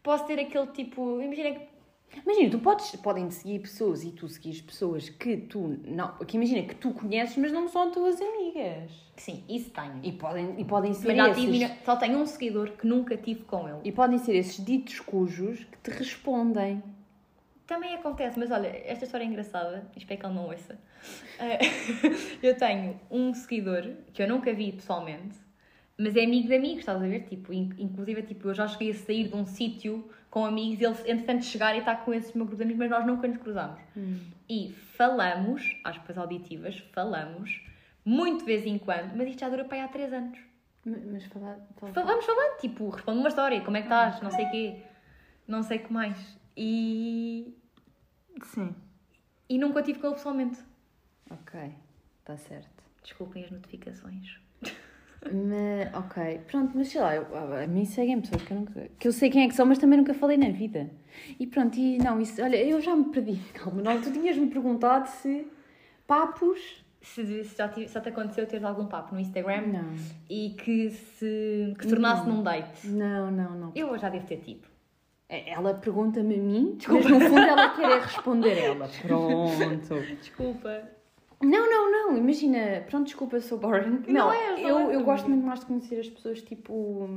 posso 0.01 0.25
ter 0.25 0.39
aquele 0.39 0.67
tipo. 0.67 1.19
Imagina 1.21 1.51
que. 1.51 1.73
Imagina, 2.25 2.49
tu 2.49 2.59
podes, 2.59 2.95
podem 2.97 3.29
seguir 3.29 3.59
pessoas 3.59 4.03
e 4.03 4.11
tu 4.11 4.29
seguires 4.29 4.61
pessoas 4.61 5.09
que 5.09 5.35
tu 5.35 5.77
não. 5.83 6.15
Que 6.19 6.37
imagina 6.37 6.61
que 6.61 6.75
tu 6.75 6.91
conheces, 6.91 7.35
mas 7.35 7.51
não 7.51 7.67
são 7.67 7.91
tuas 7.91 8.21
amigas. 8.21 8.89
Sim, 9.17 9.43
isso 9.49 9.71
tenho. 9.71 9.99
E 10.01 10.13
podem, 10.13 10.55
e 10.57 10.63
podem 10.63 10.93
ser 10.93 11.13
Mas 11.13 11.37
esses. 11.37 11.51
tive, 11.51 11.71
só 11.83 11.97
tenho 11.97 12.19
um 12.19 12.25
seguidor 12.25 12.71
que 12.71 12.87
nunca 12.87 13.17
tive 13.17 13.43
com 13.43 13.67
ele. 13.67 13.79
E 13.83 13.91
podem 13.91 14.17
ser 14.17 14.35
esses 14.35 14.63
ditos 14.63 15.01
cujos 15.01 15.59
que 15.65 15.91
te 15.91 15.97
respondem. 15.97 16.81
Também 17.65 17.93
acontece, 17.95 18.37
mas 18.37 18.51
olha, 18.51 18.67
esta 18.85 19.05
história 19.05 19.23
é 19.23 19.27
engraçada, 19.27 19.89
espero 19.95 20.19
que 20.19 20.25
ele 20.25 20.33
não 20.35 20.47
ouça. 20.47 20.77
Ah, 21.39 21.57
eu 22.43 22.57
tenho 22.57 22.99
um 23.09 23.33
seguidor 23.33 23.83
que 24.13 24.21
eu 24.21 24.27
nunca 24.27 24.53
vi 24.53 24.71
pessoalmente, 24.73 25.37
mas 25.97 26.15
é 26.15 26.23
amigo 26.25 26.47
de 26.47 26.55
amigos, 26.55 26.79
estás 26.79 27.01
a 27.01 27.05
ver? 27.07 27.21
Tipo, 27.23 27.53
in- 27.53 27.73
inclusive, 27.79 28.21
tipo, 28.23 28.49
eu 28.49 28.53
já 28.53 28.67
cheguei 28.67 28.91
a 28.91 28.93
sair 28.93 29.29
de 29.29 29.35
um 29.35 29.45
sítio 29.45 30.09
com 30.29 30.45
amigos 30.45 30.81
e 30.81 30.85
ele, 30.85 31.11
entretanto, 31.11 31.45
chegar 31.45 31.73
e 31.75 31.79
estar 31.79 32.03
com 32.03 32.13
esse 32.13 32.35
meu 32.35 32.45
grupo 32.45 32.57
de 32.57 32.63
amigos, 32.63 32.79
mas 32.79 32.89
nós 32.89 33.05
nunca 33.05 33.27
nos 33.27 33.37
cruzamos. 33.37 33.79
E 34.49 34.73
falamos, 34.97 35.77
aspas 35.83 36.17
auditivas, 36.17 36.77
falamos, 36.91 37.61
muito 38.03 38.39
de 38.39 38.45
vez 38.45 38.65
em 38.65 38.77
quando, 38.77 39.15
mas 39.15 39.29
isto 39.29 39.39
já 39.39 39.47
dura 39.49 39.63
para 39.63 39.77
aí 39.77 39.83
há 39.83 39.87
3 39.87 40.11
anos. 40.11 40.37
Mas, 40.85 41.23
falar. 41.27 41.57
falar- 41.79 41.93
Fa- 41.93 42.01
Vamos 42.03 42.25
falando, 42.25 42.57
tipo, 42.59 42.89
responde 42.89 43.19
uma 43.19 43.29
história, 43.29 43.61
como 43.61 43.77
é 43.77 43.81
que 43.81 43.85
estás, 43.87 44.21
não 44.21 44.31
sei 44.31 44.45
o 44.45 44.51
quê, 44.51 44.75
não 45.47 45.63
sei 45.63 45.77
o 45.77 45.83
que 45.83 45.93
mais. 45.93 46.42
E, 46.55 47.53
Sim. 48.43 48.75
e 49.49 49.57
nunca 49.57 49.81
tive 49.81 49.99
com 49.99 50.07
ele 50.07 50.15
pessoalmente. 50.15 50.59
Ok, 51.29 51.59
está 52.19 52.37
certo. 52.37 52.83
Desculpem 53.03 53.43
as 53.43 53.51
notificações. 53.51 54.39
Mas, 55.25 55.93
ok, 55.93 56.41
pronto, 56.47 56.73
mas 56.75 56.89
sei 56.89 56.99
lá, 56.99 57.15
eu, 57.15 57.25
a 57.63 57.65
mim 57.65 57.85
seguem 57.85 58.19
pessoas 58.19 58.41
que 58.43 58.51
eu, 58.51 58.57
nunca, 58.57 58.89
que 58.99 59.07
eu 59.07 59.11
sei 59.13 59.29
quem 59.29 59.43
é 59.43 59.47
que 59.47 59.55
são, 59.55 59.65
mas 59.65 59.77
também 59.77 59.97
nunca 59.97 60.13
falei 60.13 60.35
na 60.37 60.49
vida. 60.49 60.89
E 61.39 61.47
pronto, 61.47 61.77
e 61.77 61.97
não, 61.97 62.19
isso, 62.19 62.41
olha, 62.41 62.57
eu 62.57 62.81
já 62.81 62.93
me 62.95 63.05
perdi, 63.05 63.37
calma, 63.55 63.81
não, 63.81 64.01
tu 64.01 64.11
tinhas-me 64.11 64.47
perguntado 64.47 65.07
se 65.07 65.47
papos. 66.05 66.83
Se, 67.01 67.43
se 67.43 67.57
já, 67.57 67.67
te, 67.67 67.87
se 67.87 67.93
já 67.93 68.01
te 68.01 68.09
aconteceu 68.09 68.45
teres 68.47 68.63
algum 68.63 68.85
papo 68.85 69.13
no 69.13 69.19
Instagram 69.19 69.67
Não, 69.67 69.93
e 70.29 70.51
que 70.51 70.89
se, 70.89 71.73
que 71.77 71.83
se 71.83 71.89
tornasse 71.89 72.27
num 72.27 72.41
date. 72.41 72.87
não, 72.87 73.29
não, 73.29 73.55
não. 73.55 73.71
Eu 73.75 73.97
já 73.97 74.07
devo 74.09 74.25
ter 74.25 74.37
tipo. 74.37 74.67
É, 75.33 75.49
Ela 75.49 75.73
pergunta-me 75.73 76.35
a 76.35 76.37
mim, 76.37 76.77
mas 76.87 77.05
no 77.05 77.19
fundo 77.19 77.39
ela 77.39 77.69
quer 77.69 77.89
é 77.89 77.99
responder 77.99 78.55
ela. 78.55 78.87
Pronto. 79.01 79.99
Desculpa. 80.19 80.89
Não, 81.41 81.69
não, 81.69 81.91
não, 81.91 82.17
imagina, 82.17 82.85
pronto, 82.87 83.05
desculpa, 83.05 83.41
sou 83.41 83.57
boring. 83.57 84.03
Não 84.07 84.31
Não, 84.31 84.57
não 84.61 84.79
eu, 84.81 84.91
eu 84.91 85.03
gosto 85.03 85.27
muito 85.27 85.43
mais 85.43 85.59
de 85.61 85.65
conhecer 85.65 85.99
as 85.99 86.07
pessoas, 86.07 86.41
tipo, 86.41 87.09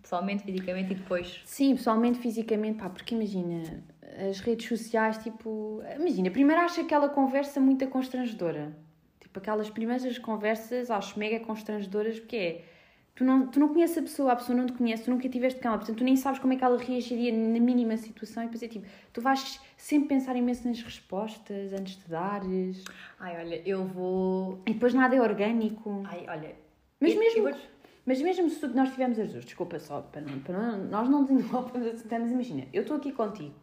Pessoalmente, 0.00 0.44
fisicamente 0.44 0.92
e 0.92 0.94
depois. 0.94 1.42
Sim, 1.44 1.74
pessoalmente, 1.74 2.18
fisicamente, 2.20 2.78
pá, 2.78 2.88
porque 2.88 3.14
imagina, 3.14 3.84
as 4.30 4.38
redes 4.40 4.68
sociais, 4.68 5.18
tipo, 5.18 5.82
imagina, 5.98 6.30
primeiro 6.30 6.62
acho 6.62 6.80
aquela 6.80 7.08
conversa 7.08 7.60
muito 7.60 7.86
constrangedora. 7.88 8.74
Tipo, 9.20 9.38
aquelas 9.40 9.68
primeiras 9.68 10.16
conversas 10.18 10.90
acho 10.90 11.18
mega 11.18 11.40
constrangedoras, 11.40 12.20
porque 12.20 12.36
é, 12.36 12.64
tu 13.14 13.24
não, 13.24 13.46
tu 13.46 13.60
não 13.60 13.68
conheces 13.68 13.96
a 13.98 14.02
pessoa, 14.02 14.32
a 14.32 14.36
pessoa 14.36 14.56
não 14.58 14.66
te 14.66 14.72
conhece, 14.72 15.04
tu 15.04 15.10
nunca 15.10 15.28
tiveste 15.28 15.60
com 15.60 15.68
ela, 15.68 15.78
portanto, 15.78 15.98
tu 15.98 16.04
nem 16.04 16.16
sabes 16.16 16.38
como 16.40 16.52
é 16.52 16.56
que 16.56 16.64
ela 16.64 16.76
reagiria 16.78 17.32
na 17.32 17.60
mínima 17.60 17.96
situação, 17.96 18.42
e 18.42 18.46
depois 18.46 18.62
é 18.62 18.68
tipo, 18.68 18.86
tu 19.12 19.20
vais 19.20 19.60
sempre 19.76 20.08
pensar 20.08 20.34
imenso 20.36 20.66
nas 20.66 20.80
respostas 20.82 21.72
antes 21.72 21.96
de 21.96 22.08
dares, 22.08 22.84
Ai, 23.20 23.36
olha, 23.38 23.62
eu 23.68 23.84
vou. 23.84 24.58
e 24.66 24.72
depois 24.74 24.92
nada 24.94 25.14
é 25.14 25.20
orgânico. 25.20 26.02
Ai, 26.06 26.26
olha. 26.28 26.54
Mas 27.00 27.12
eu- 27.12 27.18
mesmo- 27.20 27.38
eu 27.46 27.52
vou- 27.52 27.60
Mas 28.06 28.20
mesmo 28.20 28.50
se 28.50 28.66
nós 28.68 28.90
tivermos 28.90 29.18
as 29.18 29.30
duas, 29.32 29.44
desculpa 29.44 29.78
só, 29.78 30.02
para 30.02 30.20
não, 30.20 30.38
para 30.40 30.58
não- 30.58 30.84
nós 30.88 31.08
não 31.08 31.24
desenvolvemos 31.24 31.88
assim, 31.88 32.06
mas 32.10 32.30
imagina, 32.30 32.64
eu 32.72 32.82
estou 32.82 32.96
aqui 32.98 33.12
contigo, 33.12 33.54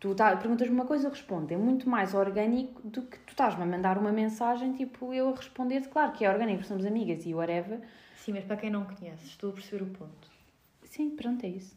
tu 0.00 0.14
tá, 0.14 0.34
perguntas-me 0.36 0.74
uma 0.74 0.86
coisa, 0.86 1.06
eu 1.06 1.10
respondo, 1.10 1.52
é 1.52 1.56
muito 1.56 1.88
mais 1.88 2.12
orgânico 2.14 2.80
do 2.88 3.02
que 3.02 3.18
tu 3.20 3.30
estás-me 3.30 3.62
a 3.62 3.66
mandar 3.66 3.96
uma 3.98 4.10
mensagem, 4.10 4.72
tipo, 4.72 5.12
eu 5.14 5.28
a 5.28 5.36
responder-te, 5.36 5.88
claro 5.88 6.10
que 6.12 6.24
é 6.24 6.30
orgânico, 6.30 6.64
somos 6.64 6.84
amigas 6.86 7.24
e 7.26 7.34
whatever. 7.34 7.78
Sim, 8.24 8.32
mas 8.34 8.44
para 8.44 8.56
quem 8.56 8.70
não 8.70 8.84
conhece, 8.84 9.24
estou 9.26 9.50
a 9.50 9.52
perceber 9.54 9.82
o 9.84 9.86
ponto. 9.86 10.28
Sim, 10.84 11.10
pronto, 11.16 11.44
é 11.44 11.48
isso. 11.48 11.74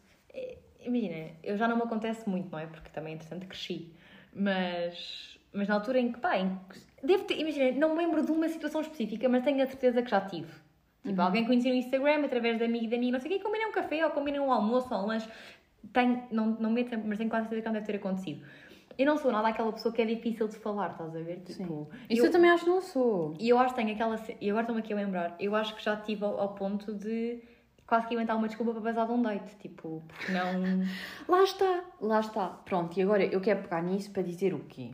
Imagina, 0.82 1.32
eu 1.42 1.56
já 1.58 1.68
não 1.68 1.78
me 1.78 1.84
acontece 1.84 2.28
muito, 2.28 2.52
não 2.52 2.60
é? 2.60 2.66
Porque 2.68 2.90
também, 2.90 3.14
entretanto, 3.14 3.48
cresci. 3.48 3.94
Mas, 4.36 5.40
mas 5.54 5.68
na 5.70 5.76
altura 5.76 6.00
em 6.00 6.12
que, 6.12 6.20
pá, 6.20 6.38
em 6.38 6.60
que- 6.70 6.80
devo 7.08 7.24
ter, 7.24 7.40
imagina, 7.40 7.72
não 7.80 7.96
me 7.96 8.04
lembro 8.04 8.26
de 8.26 8.32
uma 8.32 8.50
situação 8.50 8.82
específica, 8.82 9.30
mas 9.30 9.44
tenho 9.44 9.64
a 9.64 9.68
certeza 9.68 10.02
que 10.02 10.10
já 10.10 10.20
tive. 10.20 10.52
Tipo, 11.06 11.22
alguém 11.22 11.46
conheci 11.46 11.70
no 11.70 11.76
Instagram, 11.76 12.26
através 12.26 12.58
de 12.58 12.66
amigo 12.66 12.88
de 12.88 12.96
amigo, 12.96 13.14
não 13.14 13.20
sei 13.22 13.32
o 13.32 13.38
quê, 13.38 13.44
combinei 13.44 13.68
um 13.68 13.72
café, 13.72 14.06
ou 14.06 14.12
combinei 14.12 14.40
um 14.42 14.52
almoço, 14.52 14.94
ou 14.94 15.04
um 15.04 15.06
lanche. 15.08 15.30
Tenho, 15.94 16.24
não, 16.32 16.48
não 16.48 16.70
me 16.72 16.84
meto, 16.84 16.98
mas 17.06 17.18
tenho 17.18 17.30
quase 17.30 17.44
certeza 17.48 17.62
que 17.62 17.68
não 17.68 17.74
deve 17.74 17.86
ter 17.86 17.96
acontecido. 17.96 18.46
Eu 18.98 19.06
não 19.06 19.18
sou 19.18 19.32
nada 19.32 19.48
aquela 19.48 19.72
pessoa 19.72 19.94
que 19.94 20.02
é 20.02 20.06
difícil 20.06 20.48
de 20.48 20.56
falar, 20.58 20.92
estás 20.92 21.16
a 21.16 21.20
ver? 21.20 21.40
Tipo, 21.42 21.90
Isso 22.10 22.26
eu, 22.26 22.32
também 22.32 22.50
acho 22.52 22.64
que 22.66 22.70
não 22.70 22.82
sou. 22.82 23.34
E 23.40 23.50
eu 23.50 23.58
acho 23.58 23.74
que 23.74 23.82
tenho 23.82 23.94
aquela. 23.94 24.20
E 24.40 24.50
agora 24.50 24.64
estou-me 24.64 24.82
aqui 24.82 24.94
a 24.94 24.96
lembrar. 24.96 25.36
Eu 25.40 25.56
acho 25.56 25.76
que 25.76 25.84
já 25.84 25.94
estive 25.96 26.24
ao, 26.26 26.40
ao 26.40 26.50
ponto 26.56 26.94
de 26.94 27.40
quase 27.88 28.08
que 28.08 28.14
inventar 28.14 28.36
uma 28.38 28.48
desculpa 28.48 28.72
para 28.74 28.82
passar 28.82 29.06
de 29.06 29.12
um 29.14 29.22
date. 29.22 29.56
Tipo, 29.58 30.02
porque 30.08 30.32
não. 30.32 30.52
Lá 31.28 31.44
está, 31.44 31.84
lá 32.02 32.20
está. 32.20 32.48
Pronto, 32.50 32.98
e 32.98 33.02
agora 33.02 33.24
eu 33.26 33.40
quero 33.42 33.62
pegar 33.64 33.82
nisso 33.82 34.12
para 34.12 34.22
dizer 34.24 34.54
o 34.54 34.60
quê? 34.60 34.92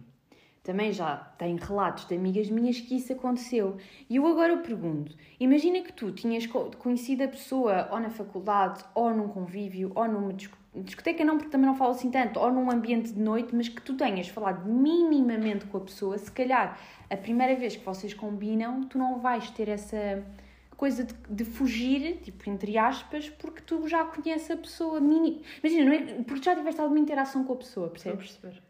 Também 0.62 0.92
já 0.92 1.16
tenho 1.38 1.58
relatos 1.58 2.06
de 2.06 2.14
amigas 2.16 2.50
minhas 2.50 2.80
que 2.80 2.96
isso 2.98 3.12
aconteceu. 3.14 3.78
E 4.10 4.18
eu 4.18 4.28
agora 4.28 4.58
pergunto: 4.58 5.16
imagina 5.40 5.82
que 5.82 5.92
tu 5.92 6.12
tinhas 6.12 6.46
co- 6.46 6.70
conhecido 6.78 7.24
a 7.24 7.28
pessoa 7.28 7.88
ou 7.92 8.00
na 8.00 8.10
faculdade, 8.12 8.84
ou 8.94 9.10
num 9.14 9.30
convívio, 9.30 9.92
ou 9.96 10.08
numa 10.08 10.32
disco- 10.34 10.58
discoteca, 10.76 11.26
não, 11.26 11.38
porque 11.38 11.50
também 11.50 11.68
não 11.68 11.76
falo 11.76 11.92
assim 11.92 12.12
tanto, 12.12 12.40
ou 12.40 12.52
num 12.52 12.70
ambiente 12.70 13.12
de 13.12 13.20
noite, 13.20 13.56
mas 13.56 13.68
que 13.68 13.82
tu 13.82 13.96
tenhas 13.96 14.28
falado 14.28 14.68
minimamente 14.70 15.66
com 15.66 15.78
a 15.78 15.82
pessoa. 15.82 16.18
Se 16.18 16.32
calhar 16.32 16.80
a 17.10 17.18
primeira 17.18 17.56
vez 17.56 17.76
que 17.76 17.84
vocês 17.84 18.14
combinam, 18.14 18.84
tu 18.84 18.98
não 18.98 19.20
vais 19.20 19.50
ter 19.50 19.68
essa 19.68 20.24
coisa 20.78 21.04
de, 21.04 21.14
de 21.30 21.44
fugir, 21.44 22.22
tipo, 22.22 22.50
entre 22.50 22.78
aspas, 22.78 23.30
porque 23.30 23.62
tu 23.62 23.88
já 23.88 24.06
conheces 24.06 24.50
a 24.52 24.58
pessoa. 24.58 25.02
Mini... 25.02 25.42
Imagina, 25.62 25.86
não 25.86 25.94
é? 25.94 26.24
porque 26.24 26.44
já 26.44 26.56
tiveste 26.56 26.80
alguma 26.80 27.00
interação 27.00 27.44
com 27.44 27.54
a 27.54 27.58
pessoa, 27.58 27.92
Estou 27.94 28.14
percebes? 28.14 28.38
perceber. 28.38 28.64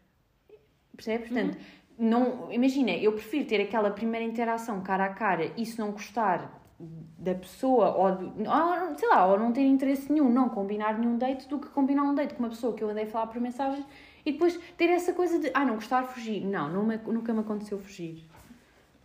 Percebes? 0.96 1.28
Portanto, 1.28 1.58
não, 1.98 2.50
imagina, 2.50 2.92
eu 2.92 3.12
prefiro 3.12 3.44
ter 3.44 3.60
aquela 3.60 3.90
primeira 3.90 4.24
interação 4.24 4.82
cara 4.82 5.04
a 5.04 5.10
cara 5.10 5.52
e 5.56 5.66
se 5.66 5.78
não 5.78 5.92
gostar 5.92 6.59
da 7.18 7.34
pessoa 7.34 7.94
ou, 7.94 8.16
de- 8.16 8.48
ou, 8.48 8.98
sei 8.98 9.08
lá, 9.08 9.26
ou 9.26 9.38
não 9.38 9.52
ter 9.52 9.62
interesse 9.62 10.10
nenhum, 10.10 10.30
não 10.32 10.48
combinar 10.48 10.98
nenhum 10.98 11.18
date 11.18 11.46
do 11.48 11.58
que 11.58 11.68
combinar 11.68 12.02
um 12.04 12.14
date 12.14 12.34
com 12.34 12.42
uma 12.42 12.48
pessoa 12.48 12.74
que 12.74 12.82
eu 12.82 12.88
andei 12.90 13.04
a 13.04 13.06
falar 13.06 13.26
por 13.26 13.40
mensagem 13.40 13.84
e 14.24 14.32
depois 14.32 14.58
ter 14.78 14.88
essa 14.90 15.12
coisa 15.12 15.38
de, 15.38 15.50
ah, 15.52 15.64
não 15.64 15.74
gostar, 15.74 16.04
fugir. 16.04 16.44
Não, 16.44 16.70
não 16.72 16.84
me- 16.84 16.96
nunca 16.96 17.32
me 17.34 17.40
aconteceu 17.40 17.78
fugir 17.78 18.24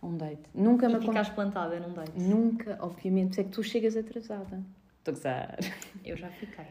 a 0.00 0.06
um 0.06 0.16
date. 0.16 0.40
Nunca 0.54 0.86
me 0.88 0.94
E 0.94 0.96
aconteceu. 0.96 1.00
ficares 1.12 1.28
plantada 1.30 1.78
num 1.80 1.92
date. 1.92 2.18
Nunca, 2.18 2.78
obviamente, 2.80 3.26
por 3.28 3.32
isso 3.32 3.40
é 3.40 3.44
que 3.44 3.50
tu 3.50 3.62
chegas 3.62 3.96
atrasada. 3.96 4.62
Estou 4.98 5.12
a 5.12 5.14
gozar. 5.14 5.58
Eu 6.04 6.16
já 6.16 6.28
fiquei. 6.30 6.66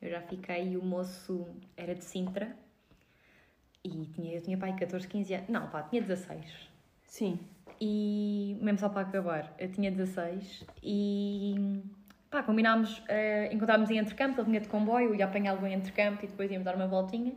Eu 0.00 0.10
já 0.10 0.20
fiquei 0.20 0.68
e 0.72 0.76
o 0.76 0.82
moço 0.84 1.44
era 1.76 1.94
de 1.94 2.04
Sintra. 2.04 2.54
E 3.84 3.90
tinha, 4.14 4.34
eu 4.34 4.42
tinha 4.42 4.56
pai 4.58 4.74
14, 4.76 5.06
15 5.08 5.34
anos. 5.34 5.48
Não, 5.48 5.66
pá, 5.68 5.82
tinha 5.82 6.00
16. 6.02 6.44
Sim. 7.06 7.38
E 7.80 8.56
mesmo 8.60 8.78
só 8.78 8.88
para 8.88 9.02
acabar, 9.02 9.54
eu 9.58 9.70
tinha 9.70 9.90
16 9.90 10.64
e 10.82 11.80
pá, 12.30 12.42
combinámos, 12.42 12.98
uh, 12.98 13.52
encontrámos 13.52 13.90
em 13.90 13.98
Entrecampo, 13.98 14.40
ele 14.40 14.46
vinha 14.46 14.60
de 14.60 14.68
comboio, 14.68 15.14
ia 15.14 15.24
apanhá-lo 15.24 15.66
em 15.66 15.74
Entrecampo 15.74 16.24
e 16.24 16.28
depois 16.28 16.50
íamos 16.50 16.64
dar 16.64 16.74
uma 16.76 16.86
voltinha. 16.86 17.32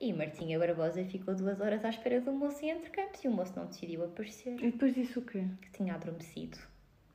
E 0.00 0.12
Martinha 0.14 0.58
Barbosa 0.58 1.04
ficou 1.04 1.34
duas 1.34 1.60
horas 1.60 1.84
à 1.84 1.90
espera 1.90 2.20
do 2.20 2.32
moço 2.32 2.64
em 2.64 2.70
Entrecampo 2.70 3.18
e 3.22 3.28
o 3.28 3.30
moço 3.30 3.52
não 3.56 3.66
decidiu 3.66 4.04
aparecer, 4.04 4.56
E 4.62 4.70
depois 4.70 4.94
disse 4.94 5.18
o 5.18 5.22
quê? 5.22 5.44
que 5.60 5.70
tinha 5.72 5.94
adormecido. 5.94 6.56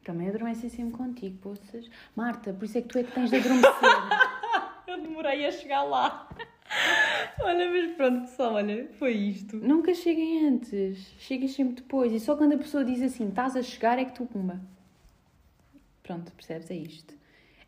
Também 0.03 0.29
adormecem 0.29 0.69
sempre 0.69 0.95
contigo, 0.95 1.35
poças. 1.39 1.89
Marta, 2.15 2.53
por 2.53 2.65
isso 2.65 2.77
é 2.77 2.81
que 2.81 2.87
tu 2.89 2.99
é 2.99 3.03
que 3.03 3.11
tens 3.11 3.31
de 3.31 3.37
adormecer. 3.37 3.71
Eu 4.87 5.01
demorei 5.01 5.47
a 5.47 5.51
chegar 5.51 5.81
lá. 5.81 6.29
olha, 7.41 7.69
mas 7.69 7.95
pronto, 7.95 8.21
pessoal, 8.21 8.53
olha, 8.53 8.87
foi 8.99 9.13
isto. 9.13 9.57
Nunca 9.57 9.93
cheguem 9.93 10.47
antes, 10.47 11.13
chegas 11.19 11.51
sempre 11.51 11.75
depois. 11.75 12.11
E 12.11 12.19
só 12.19 12.35
quando 12.35 12.53
a 12.53 12.57
pessoa 12.57 12.83
diz 12.83 13.01
assim, 13.01 13.29
estás 13.29 13.55
a 13.55 13.61
chegar, 13.61 13.99
é 13.99 14.05
que 14.05 14.13
tu 14.13 14.25
pumba. 14.25 14.59
Pronto, 16.03 16.31
percebes? 16.33 16.69
É 16.69 16.75
isto. 16.75 17.13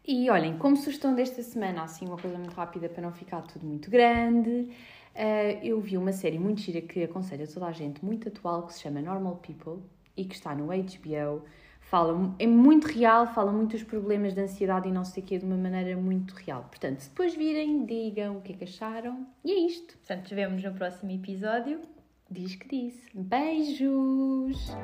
E 0.05 0.29
olhem, 0.29 0.57
como 0.57 0.77
sugestão 0.77 1.13
desta 1.13 1.43
semana, 1.43 1.83
assim, 1.83 2.05
uma 2.05 2.17
coisa 2.17 2.37
muito 2.37 2.53
rápida 2.53 2.87
para 2.87 3.01
não 3.01 3.11
ficar 3.11 3.41
tudo 3.41 3.65
muito 3.65 3.91
grande, 3.91 4.69
uh, 5.15 5.59
eu 5.61 5.81
vi 5.81 5.97
uma 5.97 6.13
série 6.13 6.39
muito 6.39 6.61
gira 6.61 6.81
que 6.81 7.03
aconselho 7.03 7.43
a 7.43 7.47
toda 7.47 7.65
a 7.65 7.71
gente, 7.73 8.03
muito 8.05 8.29
atual, 8.29 8.65
que 8.65 8.73
se 8.73 8.81
chama 8.81 9.01
Normal 9.01 9.35
People 9.37 9.83
e 10.15 10.23
que 10.23 10.33
está 10.33 10.55
no 10.55 10.67
HBO. 10.67 11.43
Fala, 11.89 12.35
é 12.37 12.45
muito 12.45 12.85
real, 12.85 13.27
fala 13.27 13.49
muito 13.49 13.71
dos 13.71 13.83
problemas 13.83 14.33
de 14.33 14.41
ansiedade 14.41 14.89
e 14.89 14.91
não 14.91 15.05
sei 15.05 15.23
o 15.23 15.25
quê 15.25 15.37
de 15.37 15.45
uma 15.45 15.55
maneira 15.55 15.95
muito 15.95 16.33
real. 16.33 16.63
Portanto, 16.63 16.99
se 16.99 17.09
depois 17.09 17.33
virem, 17.33 17.85
digam 17.85 18.37
o 18.37 18.41
que 18.41 18.51
é 18.51 18.55
que 18.57 18.63
acharam. 18.65 19.25
E 19.43 19.51
é 19.51 19.59
isto. 19.67 19.97
Portanto, 19.97 20.23
nos 20.23 20.31
vemos 20.31 20.63
no 20.63 20.73
próximo 20.73 21.11
episódio. 21.11 21.79
Diz 22.29 22.55
que 22.55 22.67
disse. 22.67 23.09
Beijos! 23.13 24.75